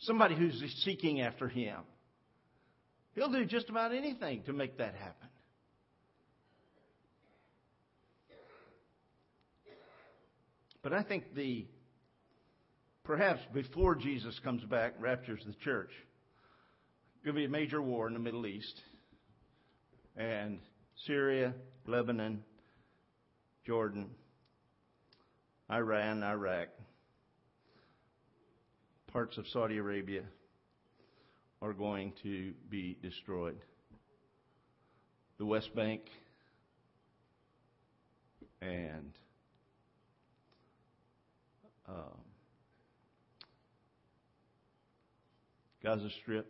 somebody 0.00 0.34
who's 0.34 0.62
seeking 0.84 1.20
after 1.20 1.46
Him. 1.46 1.80
He'll 3.14 3.30
do 3.30 3.44
just 3.44 3.68
about 3.68 3.94
anything 3.94 4.42
to 4.44 4.52
make 4.52 4.78
that 4.78 4.94
happen. 4.94 5.28
But 10.82 10.92
I 10.92 11.02
think 11.02 11.34
the 11.34 11.66
perhaps 13.04 13.40
before 13.52 13.94
Jesus 13.94 14.38
comes 14.44 14.62
back, 14.64 14.94
raptures 15.00 15.42
the 15.46 15.54
church. 15.64 15.90
To 17.24 17.32
be 17.32 17.44
a 17.44 17.48
major 17.48 17.82
war 17.82 18.06
in 18.06 18.14
the 18.14 18.20
Middle 18.20 18.46
East. 18.46 18.80
And 20.16 20.60
Syria, 21.06 21.54
Lebanon, 21.86 22.44
Jordan, 23.66 24.10
Iran, 25.70 26.22
Iraq, 26.22 26.68
parts 29.12 29.36
of 29.36 29.48
Saudi 29.48 29.78
Arabia 29.78 30.22
are 31.60 31.72
going 31.72 32.12
to 32.22 32.52
be 32.70 32.96
destroyed. 33.02 33.58
The 35.38 35.46
West 35.46 35.74
Bank 35.74 36.02
and 38.62 39.12
um, 41.88 41.94
Gaza 45.82 46.08
Strip. 46.22 46.46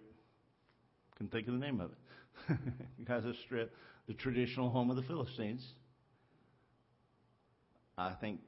Can 1.16 1.28
think 1.28 1.46
of 1.46 1.54
the 1.54 1.61
name 1.61 1.80
of 1.80 1.90
it. 1.92 2.58
Gaza 3.06 3.32
Strip, 3.44 3.75
the 4.06 4.14
traditional 4.14 4.68
home 4.68 4.90
of 4.90 4.96
the 4.96 5.02
Philistines. 5.02 5.66
I 7.96 8.12
think 8.12 8.40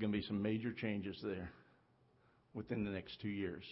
going 0.00 0.12
to 0.12 0.18
be 0.18 0.24
some 0.26 0.42
major 0.42 0.72
changes 0.72 1.16
there 1.22 1.50
within 2.52 2.84
the 2.84 2.90
next 2.90 3.20
two 3.20 3.28
years. 3.28 3.64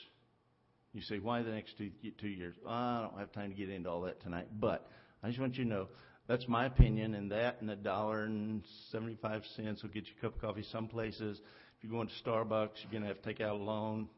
You 0.92 1.00
say, 1.02 1.18
why 1.18 1.42
the 1.42 1.50
next 1.50 1.78
two, 1.78 1.90
two 2.20 2.28
years? 2.28 2.54
Well, 2.62 2.74
I 2.74 3.08
don't 3.08 3.18
have 3.18 3.32
time 3.32 3.50
to 3.50 3.56
get 3.56 3.70
into 3.70 3.88
all 3.88 4.02
that 4.02 4.20
tonight, 4.20 4.48
but 4.60 4.88
I 5.22 5.28
just 5.28 5.40
want 5.40 5.56
you 5.56 5.64
to 5.64 5.70
know 5.70 5.88
that's 6.28 6.46
my 6.46 6.66
opinion, 6.66 7.14
and 7.14 7.30
that 7.32 7.60
and 7.60 7.70
a 7.70 7.76
dollar 7.76 8.24
and 8.24 8.62
75 8.90 9.42
cents 9.56 9.82
will 9.82 9.90
get 9.90 10.06
you 10.06 10.12
a 10.18 10.20
cup 10.20 10.34
of 10.36 10.40
coffee 10.40 10.64
some 10.70 10.86
places. 10.86 11.40
If 11.76 11.84
you're 11.84 11.92
going 11.92 12.08
to 12.08 12.14
Starbucks, 12.24 12.82
you're 12.82 12.92
going 12.92 13.02
to 13.02 13.08
have 13.08 13.22
to 13.22 13.28
take 13.28 13.40
out 13.40 13.56
a 13.56 13.58
loan. 13.58 14.08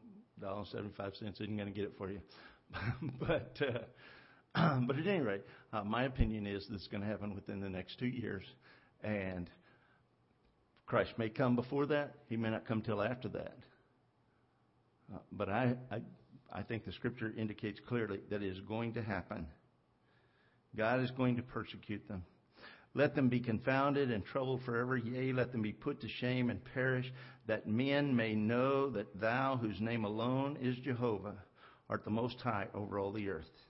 $1.75 0.41 1.23
isn't 1.23 1.57
going 1.57 1.67
to 1.67 1.73
get 1.73 1.85
it 1.85 1.93
for 1.97 2.11
you. 2.11 2.19
but, 3.19 3.57
uh, 3.61 4.79
but 4.85 4.97
at 4.97 5.07
any 5.07 5.21
rate, 5.21 5.43
uh, 5.73 5.83
my 5.83 6.03
opinion 6.03 6.45
is 6.45 6.67
this 6.69 6.81
is 6.81 6.87
going 6.87 7.01
to 7.01 7.07
happen 7.07 7.33
within 7.33 7.59
the 7.59 7.69
next 7.69 7.97
two 7.97 8.07
years. 8.07 8.43
And 9.03 9.49
Christ 10.85 11.13
may 11.17 11.29
come 11.29 11.55
before 11.55 11.87
that. 11.87 12.15
He 12.29 12.37
may 12.37 12.49
not 12.49 12.65
come 12.65 12.81
till 12.81 13.01
after 13.01 13.27
that. 13.29 13.57
Uh, 15.13 15.19
but 15.31 15.49
I, 15.49 15.75
I, 15.91 16.01
I 16.51 16.61
think 16.63 16.85
the 16.85 16.91
scripture 16.91 17.33
indicates 17.35 17.79
clearly 17.79 18.19
that 18.29 18.41
it 18.43 18.47
is 18.47 18.59
going 18.61 18.93
to 18.93 19.01
happen. 19.01 19.47
God 20.75 21.01
is 21.01 21.11
going 21.11 21.37
to 21.37 21.43
persecute 21.43 22.07
them. 22.07 22.23
Let 22.93 23.13
them 23.13 23.27
be 23.27 23.41
confounded 23.41 24.09
and 24.09 24.25
troubled 24.25 24.63
forever. 24.63 24.95
Yea, 24.95 25.33
let 25.33 25.51
them 25.51 25.61
be 25.61 25.73
put 25.73 26.01
to 26.01 26.07
shame 26.07 26.49
and 26.49 26.63
perish, 26.73 27.11
that 27.45 27.67
men 27.67 28.15
may 28.15 28.35
know 28.35 28.89
that 28.91 29.19
thou, 29.19 29.57
whose 29.57 29.81
name 29.81 30.05
alone 30.05 30.57
is 30.61 30.77
Jehovah, 30.77 31.35
art 31.89 32.05
the 32.05 32.09
most 32.09 32.39
high 32.41 32.67
over 32.73 32.97
all 32.97 33.11
the 33.11 33.29
earth. 33.29 33.64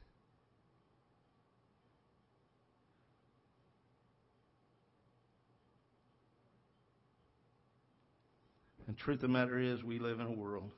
And 8.88 8.98
truth 8.98 9.15
of 9.15 9.22
the 9.22 9.27
matter 9.30 9.60
is, 9.60 9.84
we 9.84 10.00
live 10.00 10.20
in 10.20 10.27
a 10.27 10.32
world 10.32 10.70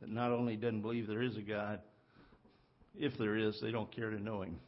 that 0.00 0.10
not 0.10 0.30
only 0.32 0.56
doesn't 0.56 0.82
believe 0.82 1.06
there 1.06 1.22
is 1.22 1.36
a 1.36 1.42
God, 1.42 1.80
if 2.98 3.16
there 3.18 3.36
is, 3.36 3.60
they 3.60 3.70
don't 3.70 3.90
care 3.94 4.10
to 4.10 4.22
know 4.22 4.42
Him. 4.42 4.58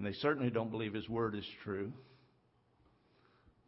And 0.00 0.06
they 0.06 0.14
certainly 0.14 0.48
don't 0.48 0.70
believe 0.70 0.94
his 0.94 1.10
word 1.10 1.34
is 1.34 1.44
true. 1.62 1.92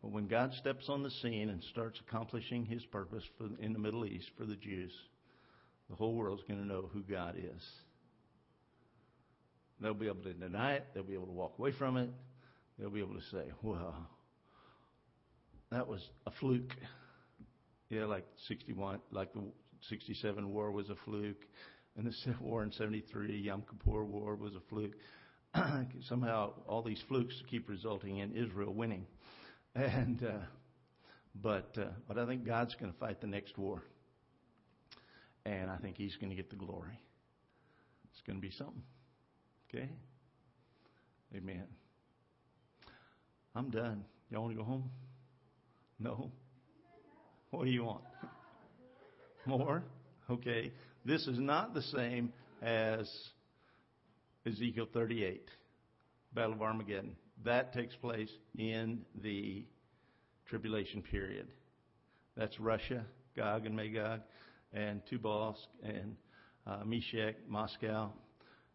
But 0.00 0.12
when 0.12 0.28
God 0.28 0.54
steps 0.54 0.88
on 0.88 1.02
the 1.02 1.10
scene 1.10 1.50
and 1.50 1.62
starts 1.62 2.00
accomplishing 2.00 2.64
his 2.64 2.82
purpose 2.86 3.22
for, 3.36 3.50
in 3.60 3.74
the 3.74 3.78
Middle 3.78 4.06
East 4.06 4.30
for 4.38 4.46
the 4.46 4.56
Jews, 4.56 4.92
the 5.90 5.94
whole 5.94 6.14
world's 6.14 6.42
going 6.44 6.58
to 6.58 6.66
know 6.66 6.88
who 6.90 7.02
God 7.02 7.36
is. 7.36 7.62
They'll 9.78 9.92
be 9.92 10.06
able 10.06 10.22
to 10.22 10.32
deny 10.32 10.76
it. 10.76 10.86
They'll 10.94 11.02
be 11.02 11.12
able 11.12 11.26
to 11.26 11.32
walk 11.32 11.58
away 11.58 11.72
from 11.72 11.98
it. 11.98 12.08
They'll 12.78 12.88
be 12.88 13.00
able 13.00 13.16
to 13.16 13.26
say, 13.30 13.52
well, 13.60 13.94
that 15.72 15.88
was 15.88 16.00
a 16.26 16.30
fluke. 16.40 16.74
Yeah, 17.88 18.06
like 18.06 18.26
61, 18.48 19.00
like 19.10 19.32
the 19.32 19.42
67 19.88 20.48
war 20.48 20.70
was 20.70 20.88
a 20.90 20.96
fluke. 21.04 21.44
And 21.96 22.06
the 22.06 22.34
war 22.40 22.62
in 22.62 22.72
73, 22.72 23.38
Yom 23.38 23.62
Kippur 23.68 24.04
War 24.04 24.34
was 24.36 24.54
a 24.54 24.60
fluke. 24.68 24.94
somehow 26.08 26.52
all 26.66 26.82
these 26.82 27.02
flukes 27.08 27.34
keep 27.50 27.68
resulting 27.68 28.18
in 28.18 28.34
Israel 28.34 28.72
winning. 28.72 29.06
And 29.74 30.22
uh, 30.22 30.44
but 31.34 31.76
uh, 31.78 31.86
but 32.08 32.18
I 32.18 32.26
think 32.26 32.44
God's 32.44 32.74
going 32.74 32.92
to 32.92 32.98
fight 32.98 33.20
the 33.20 33.26
next 33.26 33.56
war, 33.56 33.82
and 35.46 35.70
I 35.70 35.78
think 35.78 35.96
He's 35.96 36.16
going 36.16 36.28
to 36.30 36.36
get 36.36 36.50
the 36.50 36.56
glory. 36.56 37.00
It's 38.10 38.20
going 38.26 38.38
to 38.38 38.42
be 38.42 38.50
something. 38.50 38.82
Okay. 39.74 39.88
Amen. 41.34 41.64
I'm 43.54 43.70
done. 43.70 44.04
Y'all 44.30 44.42
want 44.42 44.54
to 44.54 44.58
go 44.58 44.64
home? 44.64 44.90
No. 46.02 46.32
What 47.50 47.64
do 47.64 47.70
you 47.70 47.84
want? 47.84 48.02
More? 49.46 49.84
Okay. 50.28 50.72
This 51.04 51.28
is 51.28 51.38
not 51.38 51.74
the 51.74 51.82
same 51.82 52.32
as 52.60 53.08
Ezekiel 54.44 54.88
38, 54.92 55.48
Battle 56.34 56.54
of 56.54 56.62
Armageddon. 56.62 57.14
That 57.44 57.72
takes 57.72 57.94
place 57.96 58.30
in 58.58 59.02
the 59.22 59.64
tribulation 60.48 61.02
period. 61.02 61.46
That's 62.36 62.58
Russia, 62.58 63.04
Gog 63.36 63.66
and 63.66 63.76
Magog, 63.76 64.20
and 64.72 65.02
Tubal 65.08 65.56
and 65.84 66.16
uh, 66.66 66.80
Meshech, 66.84 67.36
Moscow. 67.48 68.12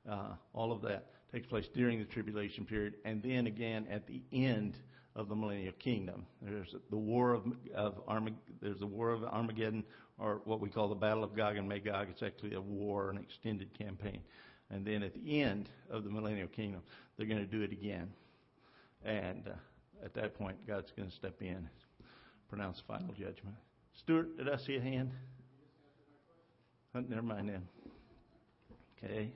Uh, 0.10 0.36
all 0.54 0.72
of 0.72 0.82
that 0.84 1.08
takes 1.34 1.48
place 1.48 1.66
during 1.76 2.00
the 2.00 2.06
tribulation 2.06 2.66
period, 2.66 2.94
and 3.04 3.22
then 3.22 3.48
again 3.48 3.86
at 3.92 4.08
the 4.08 4.22
end 4.32 4.78
of 5.18 5.28
the 5.28 5.36
millennial 5.36 5.74
kingdom. 5.80 6.26
There's 6.42 6.76
the 6.92 6.98
war 6.98 7.34
of, 7.34 7.44
of 7.76 8.00
Armageddon. 8.08 8.40
There's 8.62 8.80
the 8.80 8.86
war 8.86 9.10
of 9.10 9.24
Armageddon, 9.24 9.84
or 10.20 10.42
what 10.46 10.62
we 10.62 10.70
call 10.70 10.88
the 10.88 10.96
Battle 10.96 11.24
of 11.24 11.36
Gog 11.36 11.58
and 11.58 11.68
Magog. 11.68 12.08
It's 12.12 12.22
actually 12.22 12.54
a 12.54 12.62
war, 12.62 13.10
an 13.10 13.18
extended 13.18 13.76
campaign. 13.78 14.22
And 14.70 14.86
then 14.86 15.02
at 15.02 15.16
the 15.16 15.42
end 15.42 15.70
of 15.90 16.04
the 16.04 16.10
millennial 16.12 16.48
kingdom, 16.48 16.82
they're 17.18 17.26
going 17.26 17.40
to 17.40 17.48
do 17.48 17.64
it 17.64 17.72
again. 17.72 18.12
And 19.04 19.48
uh, 19.48 20.06
at 20.06 20.14
that 20.14 20.38
point, 20.38 20.56
God's 20.68 20.92
going 20.96 21.10
to 21.10 21.16
step 21.16 21.42
in, 21.42 21.48
and 21.48 21.70
pronounce 22.48 22.82
final 22.88 23.14
judgment. 23.14 23.56
Stuart, 23.96 24.38
did 24.38 24.50
I 24.50 24.58
see 24.58 24.76
a 24.76 24.82
hand? 24.82 25.12
Oh, 26.94 27.00
never 27.00 27.24
mind 27.24 27.50
then. 27.50 27.68
Okay. 29.04 29.32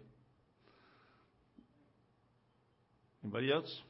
Anybody 3.24 3.52
else? 3.52 3.82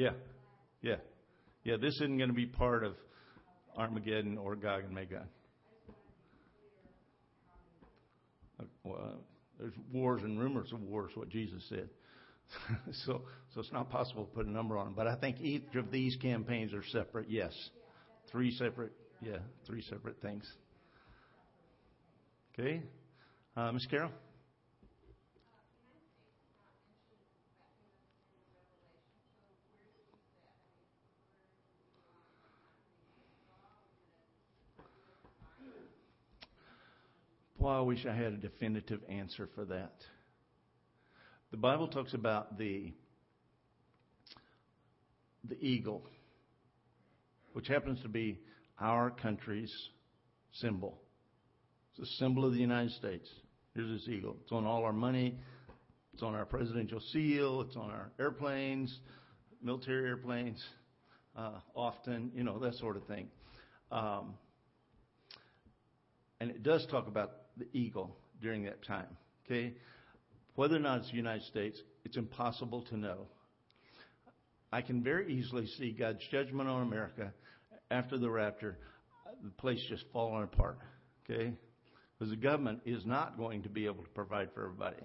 Yeah. 0.00 0.12
Yeah. 0.80 0.96
Yeah, 1.62 1.76
this 1.78 1.94
isn't 1.96 2.16
going 2.16 2.30
to 2.30 2.34
be 2.34 2.46
part 2.46 2.84
of 2.84 2.94
Armageddon 3.76 4.38
or 4.38 4.56
Gog 4.56 4.84
and 4.84 4.94
Magog. 4.94 5.26
Uh, 8.58 8.64
well, 8.82 9.20
there's 9.58 9.74
wars 9.92 10.22
and 10.22 10.40
rumors 10.40 10.72
of 10.72 10.80
wars, 10.80 11.10
what 11.14 11.28
Jesus 11.28 11.62
said. 11.68 11.90
so, 13.04 13.22
so 13.54 13.60
it's 13.60 13.72
not 13.72 13.90
possible 13.90 14.24
to 14.24 14.30
put 14.30 14.46
a 14.46 14.50
number 14.50 14.78
on 14.78 14.86
them. 14.86 14.94
But 14.96 15.06
I 15.06 15.16
think 15.16 15.38
each 15.42 15.74
of 15.74 15.90
these 15.90 16.16
campaigns 16.16 16.72
are 16.72 16.82
separate. 16.92 17.28
Yes, 17.28 17.52
three 18.32 18.52
separate. 18.52 18.92
Yeah, 19.20 19.36
three 19.66 19.82
separate 19.82 20.22
things. 20.22 20.50
Okay, 22.58 22.82
uh, 23.54 23.70
Miss 23.72 23.84
Carol. 23.84 24.10
Boy, 37.60 37.72
I 37.72 37.80
wish 37.80 38.06
I 38.06 38.14
had 38.14 38.32
a 38.32 38.38
definitive 38.38 39.00
answer 39.10 39.46
for 39.54 39.66
that. 39.66 39.92
The 41.50 41.58
Bible 41.58 41.88
talks 41.88 42.14
about 42.14 42.56
the 42.56 42.94
the 45.46 45.62
eagle, 45.62 46.06
which 47.52 47.68
happens 47.68 48.00
to 48.00 48.08
be 48.08 48.40
our 48.80 49.10
country's 49.10 49.70
symbol. 50.52 51.02
It's 51.90 52.10
a 52.10 52.16
symbol 52.16 52.46
of 52.46 52.54
the 52.54 52.60
United 52.60 52.92
States. 52.92 53.28
Here's 53.74 53.90
this 53.90 54.08
eagle. 54.08 54.38
It's 54.42 54.52
on 54.52 54.64
all 54.64 54.84
our 54.84 54.94
money. 54.94 55.38
It's 56.14 56.22
on 56.22 56.34
our 56.34 56.46
presidential 56.46 57.00
seal. 57.12 57.60
It's 57.60 57.76
on 57.76 57.90
our 57.90 58.10
airplanes, 58.18 59.00
military 59.62 60.08
airplanes, 60.08 60.64
uh, 61.36 61.58
often, 61.74 62.32
you 62.34 62.42
know, 62.42 62.58
that 62.60 62.76
sort 62.76 62.96
of 62.96 63.04
thing. 63.04 63.28
Um, 63.92 64.32
and 66.40 66.50
it 66.50 66.62
does 66.62 66.86
talk 66.90 67.06
about 67.06 67.32
the 67.60 67.78
eagle 67.78 68.16
during 68.42 68.64
that 68.64 68.84
time. 68.84 69.16
Okay? 69.46 69.74
Whether 70.56 70.76
or 70.76 70.80
not 70.80 70.98
it's 70.98 71.10
the 71.10 71.16
United 71.16 71.44
States, 71.44 71.80
it's 72.04 72.16
impossible 72.16 72.82
to 72.90 72.96
know. 72.96 73.26
I 74.72 74.82
can 74.82 75.02
very 75.02 75.32
easily 75.32 75.66
see 75.78 75.92
God's 75.92 76.20
judgment 76.30 76.68
on 76.68 76.82
America 76.82 77.32
after 77.90 78.18
the 78.18 78.30
rapture, 78.30 78.78
the 79.42 79.50
place 79.50 79.80
just 79.88 80.04
falling 80.12 80.44
apart. 80.44 80.78
Okay? 81.24 81.52
Because 82.18 82.30
the 82.30 82.36
government 82.36 82.80
is 82.84 83.04
not 83.04 83.36
going 83.36 83.62
to 83.62 83.68
be 83.68 83.86
able 83.86 84.02
to 84.02 84.10
provide 84.10 84.50
for 84.54 84.64
everybody. 84.64 85.02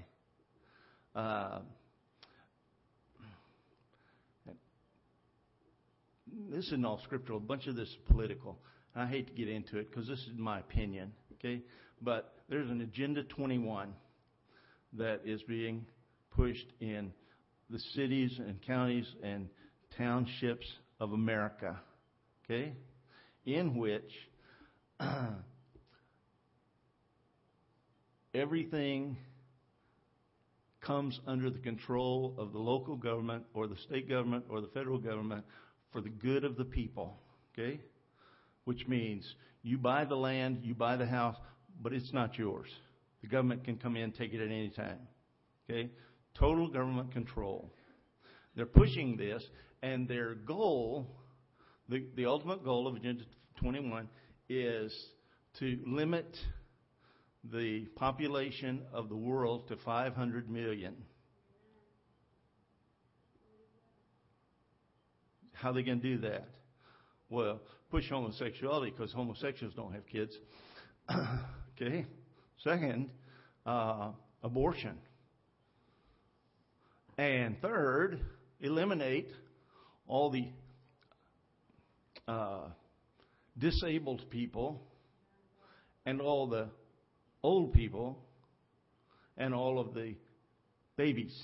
Uh, 1.15 1.59
this 6.51 6.65
isn't 6.65 6.85
all 6.85 6.99
scriptural. 7.03 7.37
A 7.37 7.41
bunch 7.41 7.67
of 7.67 7.75
this 7.75 7.87
is 7.87 7.97
political. 8.11 8.59
I 8.95 9.07
hate 9.07 9.27
to 9.27 9.33
get 9.33 9.49
into 9.49 9.77
it 9.77 9.89
because 9.89 10.07
this 10.07 10.19
is 10.19 10.37
my 10.37 10.59
opinion. 10.59 11.11
Okay? 11.33 11.61
But 12.01 12.33
there's 12.49 12.69
an 12.69 12.81
Agenda 12.81 13.23
21 13.23 13.93
that 14.93 15.21
is 15.25 15.41
being 15.43 15.85
pushed 16.35 16.67
in 16.79 17.11
the 17.69 17.79
cities 17.95 18.39
and 18.39 18.61
counties 18.61 19.07
and 19.23 19.49
townships 19.97 20.65
of 20.99 21.13
America, 21.13 21.79
okay, 22.45 22.73
in 23.45 23.75
which 23.75 24.11
everything 28.33 29.17
comes 30.81 31.19
under 31.25 31.49
the 31.49 31.59
control 31.59 32.35
of 32.37 32.51
the 32.51 32.59
local 32.59 32.95
government 32.95 33.43
or 33.53 33.67
the 33.67 33.77
state 33.87 34.07
government 34.07 34.45
or 34.49 34.61
the 34.61 34.67
federal 34.67 34.99
government 34.99 35.43
for 35.91 36.01
the 36.01 36.09
good 36.09 36.43
of 36.43 36.55
the 36.57 36.65
people, 36.65 37.17
okay? 37.53 37.79
Which 38.65 38.87
means 38.87 39.25
you 39.63 39.77
buy 39.77 40.05
the 40.05 40.15
land, 40.15 40.59
you 40.63 40.75
buy 40.75 40.97
the 40.97 41.05
house, 41.05 41.35
but 41.81 41.93
it's 41.93 42.13
not 42.13 42.37
yours. 42.37 42.67
The 43.21 43.27
government 43.27 43.63
can 43.63 43.77
come 43.77 43.95
in 43.95 44.03
and 44.03 44.15
take 44.15 44.33
it 44.33 44.41
at 44.41 44.47
any 44.47 44.69
time. 44.69 44.99
Okay? 45.69 45.89
Total 46.37 46.67
government 46.67 47.11
control. 47.11 47.71
They're 48.55 48.65
pushing 48.65 49.17
this, 49.17 49.43
and 49.81 50.07
their 50.07 50.35
goal, 50.35 51.07
the, 51.89 52.05
the 52.15 52.25
ultimate 52.25 52.63
goal 52.63 52.87
of 52.87 52.95
Agenda 52.95 53.23
21, 53.59 54.07
is 54.47 54.93
to 55.59 55.79
limit 55.85 56.37
the 57.51 57.85
population 57.95 58.81
of 58.93 59.09
the 59.09 59.15
world 59.15 59.67
to 59.67 59.75
500 59.77 60.49
million. 60.49 60.95
How 65.53 65.69
are 65.69 65.73
they 65.73 65.83
going 65.83 66.01
to 66.01 66.15
do 66.15 66.21
that? 66.21 66.47
Well, 67.29 67.61
push 67.89 68.09
homosexuality 68.09 68.91
because 68.91 69.11
homosexuals 69.11 69.73
don't 69.73 69.93
have 69.93 70.05
kids. 70.05 70.33
okay? 71.75 72.05
Second, 72.63 73.09
uh, 73.65 74.11
abortion. 74.43 74.97
And 77.17 77.59
third, 77.61 78.19
eliminate 78.61 79.29
all 80.07 80.29
the 80.29 80.47
uh, 82.27 82.67
disabled 83.57 84.29
people 84.29 84.81
and 86.05 86.21
all 86.21 86.47
the 86.47 86.67
old 87.43 87.73
people 87.73 88.17
and 89.37 89.53
all 89.53 89.79
of 89.79 89.93
the 89.93 90.15
babies 90.97 91.35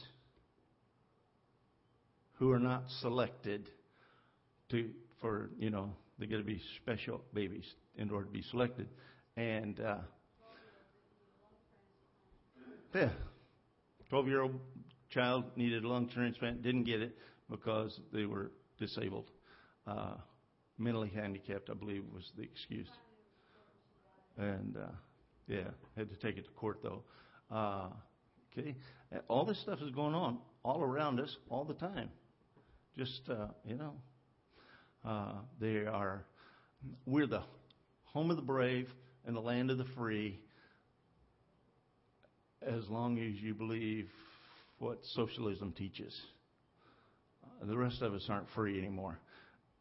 who 2.33 2.51
are 2.51 2.59
not 2.59 2.83
selected 3.01 3.69
to 4.69 4.89
for 5.19 5.49
you 5.59 5.69
know 5.69 5.91
they 6.17 6.25
got 6.25 6.37
to 6.37 6.43
be 6.43 6.61
special 6.81 7.21
babies 7.33 7.65
in 7.97 8.09
order 8.09 8.25
to 8.25 8.31
be 8.31 8.41
selected 8.49 8.87
and 9.37 9.79
uh, 9.79 9.97
12 14.09 14.27
year 14.27 14.41
old 14.41 14.59
child 15.09 15.45
needed 15.55 15.83
a 15.83 15.87
lung 15.87 16.07
transplant 16.07 16.61
didn't 16.61 16.83
get 16.83 17.01
it 17.01 17.17
because 17.49 17.99
they 18.13 18.25
were 18.25 18.51
disabled 18.79 19.29
uh, 19.87 20.13
mentally 20.77 21.11
handicapped 21.13 21.69
i 21.69 21.73
believe 21.73 22.03
was 22.13 22.31
the 22.37 22.43
excuse 22.43 22.87
and 24.37 24.77
uh, 24.77 24.91
yeah, 25.47 25.69
had 25.97 26.09
to 26.09 26.15
take 26.15 26.37
it 26.37 26.45
to 26.45 26.51
court 26.51 26.79
though. 26.81 27.03
Uh, 27.51 27.87
okay, 28.57 28.75
all 29.27 29.45
this 29.45 29.59
stuff 29.61 29.79
is 29.81 29.91
going 29.91 30.15
on 30.15 30.37
all 30.63 30.81
around 30.81 31.19
us 31.19 31.35
all 31.49 31.65
the 31.65 31.73
time. 31.73 32.09
Just 32.97 33.21
uh, 33.29 33.47
you 33.65 33.75
know, 33.75 33.93
uh, 35.05 35.33
they 35.59 35.85
are. 35.85 36.25
We're 37.05 37.27
the 37.27 37.43
home 38.05 38.31
of 38.31 38.37
the 38.37 38.41
brave 38.41 38.87
and 39.25 39.35
the 39.35 39.41
land 39.41 39.69
of 39.71 39.77
the 39.77 39.85
free. 39.95 40.39
As 42.65 42.87
long 42.89 43.17
as 43.17 43.41
you 43.41 43.53
believe 43.53 44.09
what 44.79 44.99
socialism 45.15 45.73
teaches, 45.73 46.19
the 47.63 47.77
rest 47.77 48.01
of 48.01 48.13
us 48.13 48.25
aren't 48.29 48.49
free 48.55 48.77
anymore. 48.77 49.19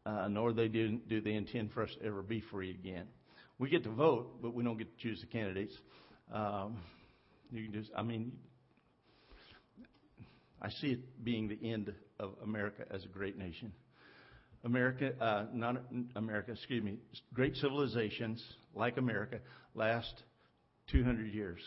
Uh, 0.05 0.27
nor 0.27 0.51
they 0.51 0.67
do, 0.67 0.97
do 1.07 1.21
they 1.21 1.33
intend 1.33 1.71
for 1.71 1.83
us 1.83 1.89
to 1.99 2.05
ever 2.05 2.23
be 2.23 2.41
free 2.49 2.71
again 2.71 3.05
we 3.61 3.69
get 3.69 3.83
to 3.83 3.91
vote, 3.91 4.41
but 4.41 4.55
we 4.55 4.63
don't 4.63 4.79
get 4.79 4.97
to 4.97 5.03
choose 5.03 5.21
the 5.21 5.27
candidates. 5.27 5.73
Um, 6.33 6.77
you 7.51 7.63
can 7.63 7.71
just, 7.71 7.91
I 7.95 8.01
mean, 8.01 8.31
I 10.59 10.69
see 10.69 10.87
it 10.87 11.23
being 11.23 11.47
the 11.47 11.71
end 11.71 11.93
of 12.19 12.31
America 12.43 12.85
as 12.89 13.05
a 13.05 13.07
great 13.07 13.37
nation. 13.37 13.71
America, 14.63 15.11
uh, 15.21 15.45
not 15.53 15.75
America, 16.15 16.53
excuse 16.53 16.83
me, 16.83 16.97
great 17.35 17.55
civilizations 17.57 18.43
like 18.73 18.97
America 18.97 19.37
last 19.75 20.11
200 20.91 21.31
years 21.31 21.59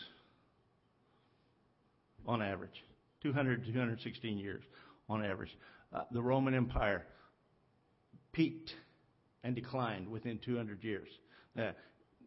on 2.27 2.41
average. 2.41 2.83
200 3.23 3.65
to 3.65 3.71
216 3.71 4.37
years 4.37 4.63
on 5.09 5.23
average. 5.23 5.55
Uh, 5.93 6.01
the 6.11 6.21
Roman 6.21 6.53
Empire 6.53 7.05
peaked 8.31 8.71
and 9.43 9.55
declined 9.55 10.09
within 10.09 10.39
200 10.43 10.83
years. 10.83 11.07
Uh, 11.57 11.71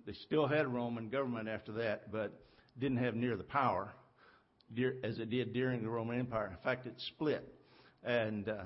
they 0.07 0.13
still 0.27 0.47
had 0.47 0.67
Roman 0.67 1.09
government 1.09 1.49
after 1.49 1.73
that, 1.73 2.11
but 2.11 2.33
didn't 2.79 2.99
have 2.99 3.15
near 3.15 3.37
the 3.37 3.45
power 3.45 3.93
as 5.03 5.19
it 5.19 5.31
did 5.31 5.53
during 5.53 5.83
the 5.83 5.89
Roman 5.89 6.19
Empire. 6.19 6.49
In 6.49 6.63
fact, 6.63 6.87
it 6.87 6.95
split. 7.15 7.47
And 8.05 8.49
uh, 8.49 8.65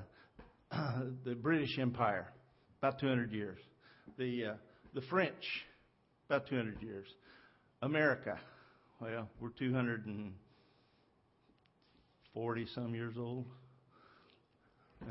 the 1.25 1.35
British 1.35 1.77
Empire, 1.79 2.31
about 2.79 2.99
200 2.99 3.31
years. 3.31 3.59
The, 4.17 4.45
uh, 4.45 4.53
the 4.93 5.01
French, 5.01 5.65
about 6.29 6.47
200 6.47 6.81
years. 6.81 7.07
America, 7.81 8.39
well, 9.01 9.29
we're 9.41 9.49
240 12.33 12.67
some 12.73 12.95
years 12.95 13.13
old. 13.17 13.45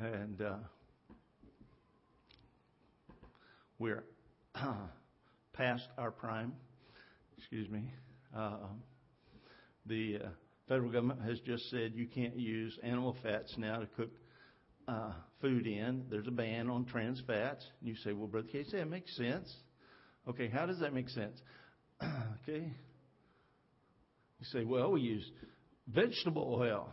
And 0.03 0.41
uh, 0.41 0.57
we're 3.79 4.03
past 5.53 5.85
our 5.99 6.11
prime. 6.11 6.53
Excuse 7.39 7.69
me. 7.71 7.93
Uh, 8.37 8.57
the 9.87 10.19
uh, 10.25 10.29
federal 10.69 10.91
government 10.91 11.23
has 11.23 11.39
just 11.41 11.71
said 11.71 11.93
you 11.95 12.07
can't 12.07 12.37
use 12.37 12.77
animal 12.83 13.17
fats 13.23 13.55
now 13.57 13.79
to 13.79 13.87
cook 13.97 14.11
uh, 14.89 15.13
food 15.41 15.67
in. 15.67 16.05
There's 16.11 16.27
a 16.27 16.33
ban 16.33 16.69
on 16.71 16.87
trans 16.87 17.23
fats. 17.25 17.65
You 17.83 17.95
say, 17.97 18.13
well, 18.13 18.27
Brother 18.27 18.49
Casey, 18.51 18.79
that 18.79 18.91
makes 18.91 19.15
sense. 19.17 19.49
Okay, 20.29 20.49
how 20.49 20.67
does 20.67 20.81
that 20.81 20.93
make 20.93 21.09
sense? 21.09 21.41
okay. 22.03 22.73
You 24.41 24.47
say, 24.53 24.65
well, 24.65 24.91
we 24.91 25.03
use 25.03 25.31
vegetable 25.87 26.57
oil. 26.61 26.93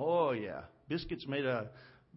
Oh, 0.00 0.32
yeah. 0.32 0.62
Biscuits 0.88 1.26
made 1.28 1.44
out 1.44 1.64
of 1.64 1.68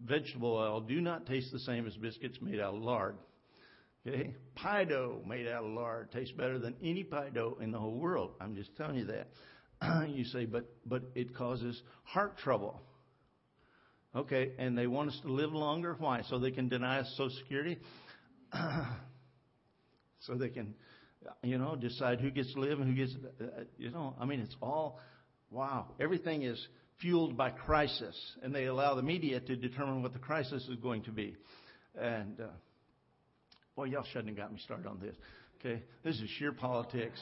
vegetable 0.02 0.56
oil 0.56 0.80
do 0.80 1.00
not 1.00 1.26
taste 1.26 1.52
the 1.52 1.58
same 1.58 1.86
as 1.86 1.94
biscuits 1.96 2.38
made 2.40 2.58
out 2.58 2.74
of 2.74 2.82
lard. 2.82 3.16
Okay? 4.06 4.34
Pie 4.54 4.84
dough 4.84 5.22
made 5.26 5.46
out 5.46 5.64
of 5.64 5.70
lard 5.70 6.10
tastes 6.10 6.34
better 6.34 6.58
than 6.58 6.74
any 6.82 7.04
pie 7.04 7.28
dough 7.32 7.58
in 7.60 7.70
the 7.70 7.78
whole 7.78 7.98
world. 7.98 8.32
I'm 8.40 8.56
just 8.56 8.74
telling 8.76 8.96
you 8.96 9.06
that. 9.06 10.08
you 10.08 10.24
say, 10.24 10.46
but 10.46 10.64
but 10.86 11.02
it 11.14 11.36
causes 11.36 11.82
heart 12.04 12.38
trouble. 12.38 12.80
Okay, 14.16 14.52
and 14.58 14.78
they 14.78 14.86
want 14.86 15.10
us 15.10 15.18
to 15.22 15.32
live 15.32 15.52
longer. 15.52 15.96
Why? 15.98 16.22
So 16.28 16.38
they 16.38 16.52
can 16.52 16.68
deny 16.68 17.00
us 17.00 17.08
Social 17.16 17.36
Security. 17.38 17.78
so 20.20 20.34
they 20.34 20.48
can, 20.48 20.74
you 21.42 21.58
know, 21.58 21.74
decide 21.74 22.20
who 22.20 22.30
gets 22.30 22.54
to 22.54 22.60
live 22.60 22.80
and 22.80 22.88
who 22.88 22.94
gets. 22.94 23.16
Uh, 23.40 23.64
you 23.76 23.90
know, 23.90 24.14
I 24.18 24.24
mean, 24.24 24.40
it's 24.40 24.56
all 24.62 25.00
wow. 25.54 25.86
Everything 26.00 26.42
is 26.42 26.68
fueled 27.00 27.36
by 27.36 27.50
crisis, 27.50 28.16
and 28.42 28.54
they 28.54 28.66
allow 28.66 28.94
the 28.94 29.02
media 29.02 29.40
to 29.40 29.56
determine 29.56 30.02
what 30.02 30.12
the 30.12 30.18
crisis 30.18 30.66
is 30.68 30.76
going 30.76 31.02
to 31.04 31.10
be, 31.10 31.36
and. 31.98 32.40
Uh, 32.40 32.46
Boy, 33.76 33.86
y'all 33.86 34.04
shouldn't 34.12 34.28
have 34.28 34.36
got 34.36 34.52
me 34.52 34.60
started 34.60 34.86
on 34.86 35.00
this. 35.00 35.16
Okay, 35.58 35.82
this 36.04 36.14
is 36.20 36.28
sheer 36.38 36.52
politics. 36.52 37.18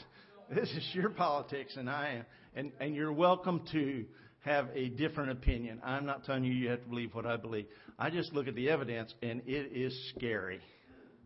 This 0.51 0.69
is 0.69 0.87
sheer 0.93 1.09
politics, 1.09 1.77
and 1.79 1.89
I 1.89 2.17
am, 2.17 2.25
and 2.55 2.73
and 2.79 2.95
you're 2.95 3.13
welcome 3.13 3.63
to 3.73 4.05
have 4.41 4.69
a 4.75 4.91
different 4.91 5.31
opinion. 5.31 5.81
I'm 5.83 6.05
not 6.05 6.25
telling 6.25 6.45
you 6.45 6.53
you 6.53 6.69
have 6.69 6.83
to 6.83 6.89
believe 6.89 7.15
what 7.15 7.25
I 7.25 7.39
believe. 7.39 7.67
I 7.99 8.11
just 8.11 8.35
look 8.35 8.49
at 8.49 8.55
the 8.55 8.69
evidence, 8.69 9.15
and 9.23 9.41
it 9.47 9.73
is 9.75 10.13
scary 10.15 10.61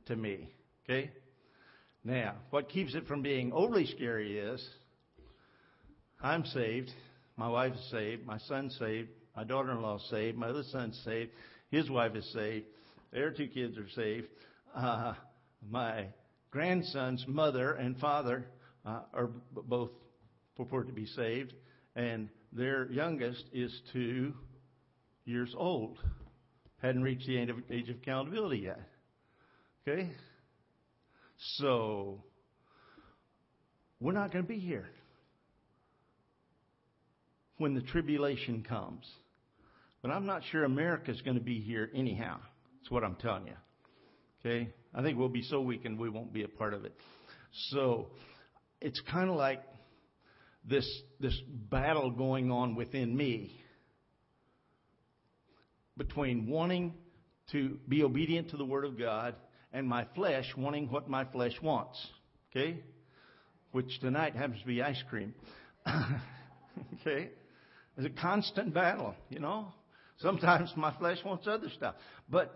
to 0.06 0.14
me. 0.14 0.48
Okay. 0.84 1.10
Now, 2.04 2.36
what 2.50 2.68
keeps 2.68 2.94
it 2.94 3.08
from 3.08 3.22
being 3.22 3.52
overly 3.52 3.86
scary 3.86 4.38
is 4.38 4.64
I'm 6.22 6.44
saved, 6.46 6.90
my 7.36 7.48
wife 7.48 7.74
is 7.74 7.90
saved, 7.90 8.26
my 8.26 8.38
son's 8.38 8.76
saved, 8.78 9.08
my 9.36 9.44
daughter-in-law 9.44 9.96
is 9.96 10.08
saved, 10.10 10.38
my 10.38 10.48
other 10.48 10.62
son's 10.70 11.00
saved, 11.04 11.30
his 11.70 11.90
wife 11.90 12.14
is 12.14 12.30
saved, 12.32 12.66
their 13.12 13.30
two 13.30 13.48
kids 13.48 13.76
are 13.76 13.88
saved. 13.94 14.28
Uh, 14.74 15.14
my 15.68 16.06
grandson's 16.50 17.24
mother 17.28 17.72
and 17.72 17.98
father 17.98 18.46
uh, 18.84 19.00
are 19.12 19.26
b- 19.26 19.60
both 19.66 19.90
purport 20.56 20.86
to 20.86 20.92
be 20.92 21.06
saved, 21.06 21.52
and 21.94 22.28
their 22.52 22.90
youngest 22.90 23.44
is 23.52 23.78
two 23.92 24.32
years 25.26 25.54
old. 25.56 25.98
Hadn't 26.82 27.02
reached 27.02 27.26
the 27.26 27.38
age 27.70 27.88
of 27.88 27.96
accountability 27.96 28.58
yet. 28.58 28.80
Okay? 29.86 30.10
So, 31.58 32.22
we're 34.00 34.12
not 34.12 34.32
going 34.32 34.44
to 34.44 34.48
be 34.48 34.58
here 34.58 34.88
when 37.58 37.74
the 37.74 37.80
tribulation 37.80 38.64
comes. 38.68 39.06
But 40.02 40.10
I'm 40.10 40.26
not 40.26 40.42
sure 40.50 40.64
America's 40.64 41.20
going 41.22 41.36
to 41.36 41.42
be 41.42 41.60
here 41.60 41.90
anyhow. 41.94 42.38
That's 42.78 42.90
what 42.90 43.02
I'm 43.02 43.16
telling 43.16 43.46
you. 43.46 43.54
Okay? 44.44 44.70
I 44.94 45.02
think 45.02 45.18
we'll 45.18 45.28
be 45.28 45.42
so 45.42 45.60
weakened 45.60 45.98
we 45.98 46.08
won't 46.08 46.32
be 46.32 46.44
a 46.44 46.48
part 46.48 46.74
of 46.74 46.84
it. 46.84 46.94
So 47.70 48.08
it's 48.80 49.00
kind 49.10 49.28
of 49.30 49.36
like 49.36 49.62
this 50.64 50.88
this 51.20 51.38
battle 51.48 52.10
going 52.10 52.50
on 52.50 52.74
within 52.74 53.16
me 53.16 53.58
between 55.96 56.48
wanting 56.48 56.94
to 57.52 57.78
be 57.88 58.02
obedient 58.02 58.50
to 58.50 58.56
the 58.56 58.64
word 58.64 58.84
of 58.84 58.98
God 58.98 59.34
and 59.72 59.88
my 59.88 60.06
flesh 60.14 60.46
wanting 60.56 60.90
what 60.90 61.08
my 61.08 61.24
flesh 61.24 61.54
wants. 61.62 61.98
Okay? 62.50 62.82
Which 63.72 64.00
tonight 64.00 64.34
happens 64.34 64.60
to 64.60 64.66
be 64.66 64.82
ice 64.82 65.02
cream. 65.08 65.34
okay? 67.00 67.30
It's 67.96 68.06
a 68.06 68.20
constant 68.20 68.74
battle, 68.74 69.14
you 69.30 69.40
know. 69.40 69.72
Sometimes 70.18 70.72
my 70.76 70.94
flesh 70.98 71.18
wants 71.24 71.46
other 71.46 71.68
stuff. 71.76 71.94
But 72.28 72.54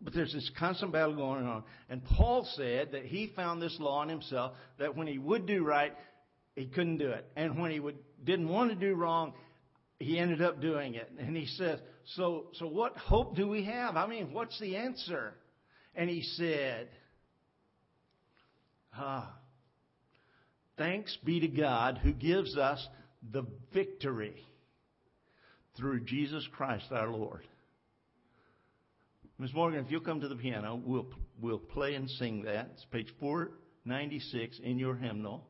but 0.00 0.14
there's 0.14 0.32
this 0.32 0.48
constant 0.58 0.92
battle 0.92 1.16
going 1.16 1.46
on. 1.46 1.64
And 1.88 2.04
Paul 2.04 2.48
said 2.54 2.92
that 2.92 3.04
he 3.04 3.32
found 3.34 3.60
this 3.60 3.76
law 3.80 4.02
in 4.02 4.08
himself 4.08 4.52
that 4.78 4.96
when 4.96 5.08
he 5.08 5.18
would 5.18 5.44
do 5.46 5.64
right, 5.64 5.92
he 6.54 6.66
couldn't 6.66 6.98
do 6.98 7.10
it. 7.10 7.26
And 7.36 7.58
when 7.58 7.72
he 7.72 7.80
would, 7.80 7.96
didn't 8.24 8.48
want 8.48 8.70
to 8.70 8.76
do 8.76 8.94
wrong, 8.94 9.32
he 9.98 10.18
ended 10.18 10.40
up 10.40 10.60
doing 10.60 10.94
it. 10.94 11.10
And 11.18 11.36
he 11.36 11.46
says, 11.46 11.80
so, 12.14 12.46
so 12.54 12.66
what 12.66 12.96
hope 12.96 13.34
do 13.34 13.48
we 13.48 13.64
have? 13.64 13.96
I 13.96 14.06
mean, 14.06 14.32
what's 14.32 14.58
the 14.60 14.76
answer? 14.76 15.34
And 15.96 16.08
he 16.08 16.22
said, 16.22 16.88
ah, 18.96 19.34
thanks 20.76 21.16
be 21.24 21.40
to 21.40 21.48
God 21.48 21.98
who 22.00 22.12
gives 22.12 22.56
us 22.56 22.86
the 23.32 23.44
victory 23.74 24.46
through 25.78 26.00
Jesus 26.00 26.46
Christ 26.52 26.86
our 26.90 27.08
Lord. 27.08 27.42
Ms. 29.38 29.54
Morgan, 29.54 29.84
if 29.84 29.90
you'll 29.90 30.00
come 30.00 30.20
to 30.20 30.28
the 30.28 30.36
piano, 30.36 30.80
we'll, 30.84 31.06
we'll 31.40 31.58
play 31.58 31.94
and 31.94 32.10
sing 32.10 32.42
that. 32.42 32.70
It's 32.74 32.84
page 32.90 33.08
496 33.20 34.58
in 34.64 34.78
your 34.78 34.96
hymnal. 34.96 35.46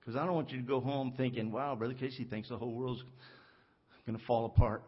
Because 0.00 0.16
I 0.16 0.24
don't 0.24 0.34
want 0.34 0.50
you 0.50 0.58
to 0.58 0.66
go 0.66 0.80
home 0.80 1.14
thinking, 1.16 1.50
wow, 1.50 1.74
Brother 1.74 1.94
Casey 1.94 2.24
thinks 2.24 2.48
the 2.48 2.58
whole 2.58 2.72
world's 2.72 3.02
going 4.06 4.18
to 4.18 4.24
fall 4.24 4.46
apart. 4.46 4.84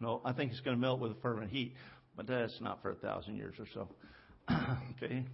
No, 0.00 0.20
I 0.24 0.32
think 0.32 0.52
it's 0.52 0.60
going 0.60 0.76
to 0.76 0.80
melt 0.80 1.00
with 1.00 1.12
a 1.12 1.20
fervent 1.22 1.50
heat. 1.50 1.74
But 2.16 2.26
that's 2.26 2.60
not 2.60 2.82
for 2.82 2.90
a 2.90 2.94
thousand 2.96 3.36
years 3.36 3.54
or 3.58 3.66
so. 3.72 3.88
okay? 5.02 5.24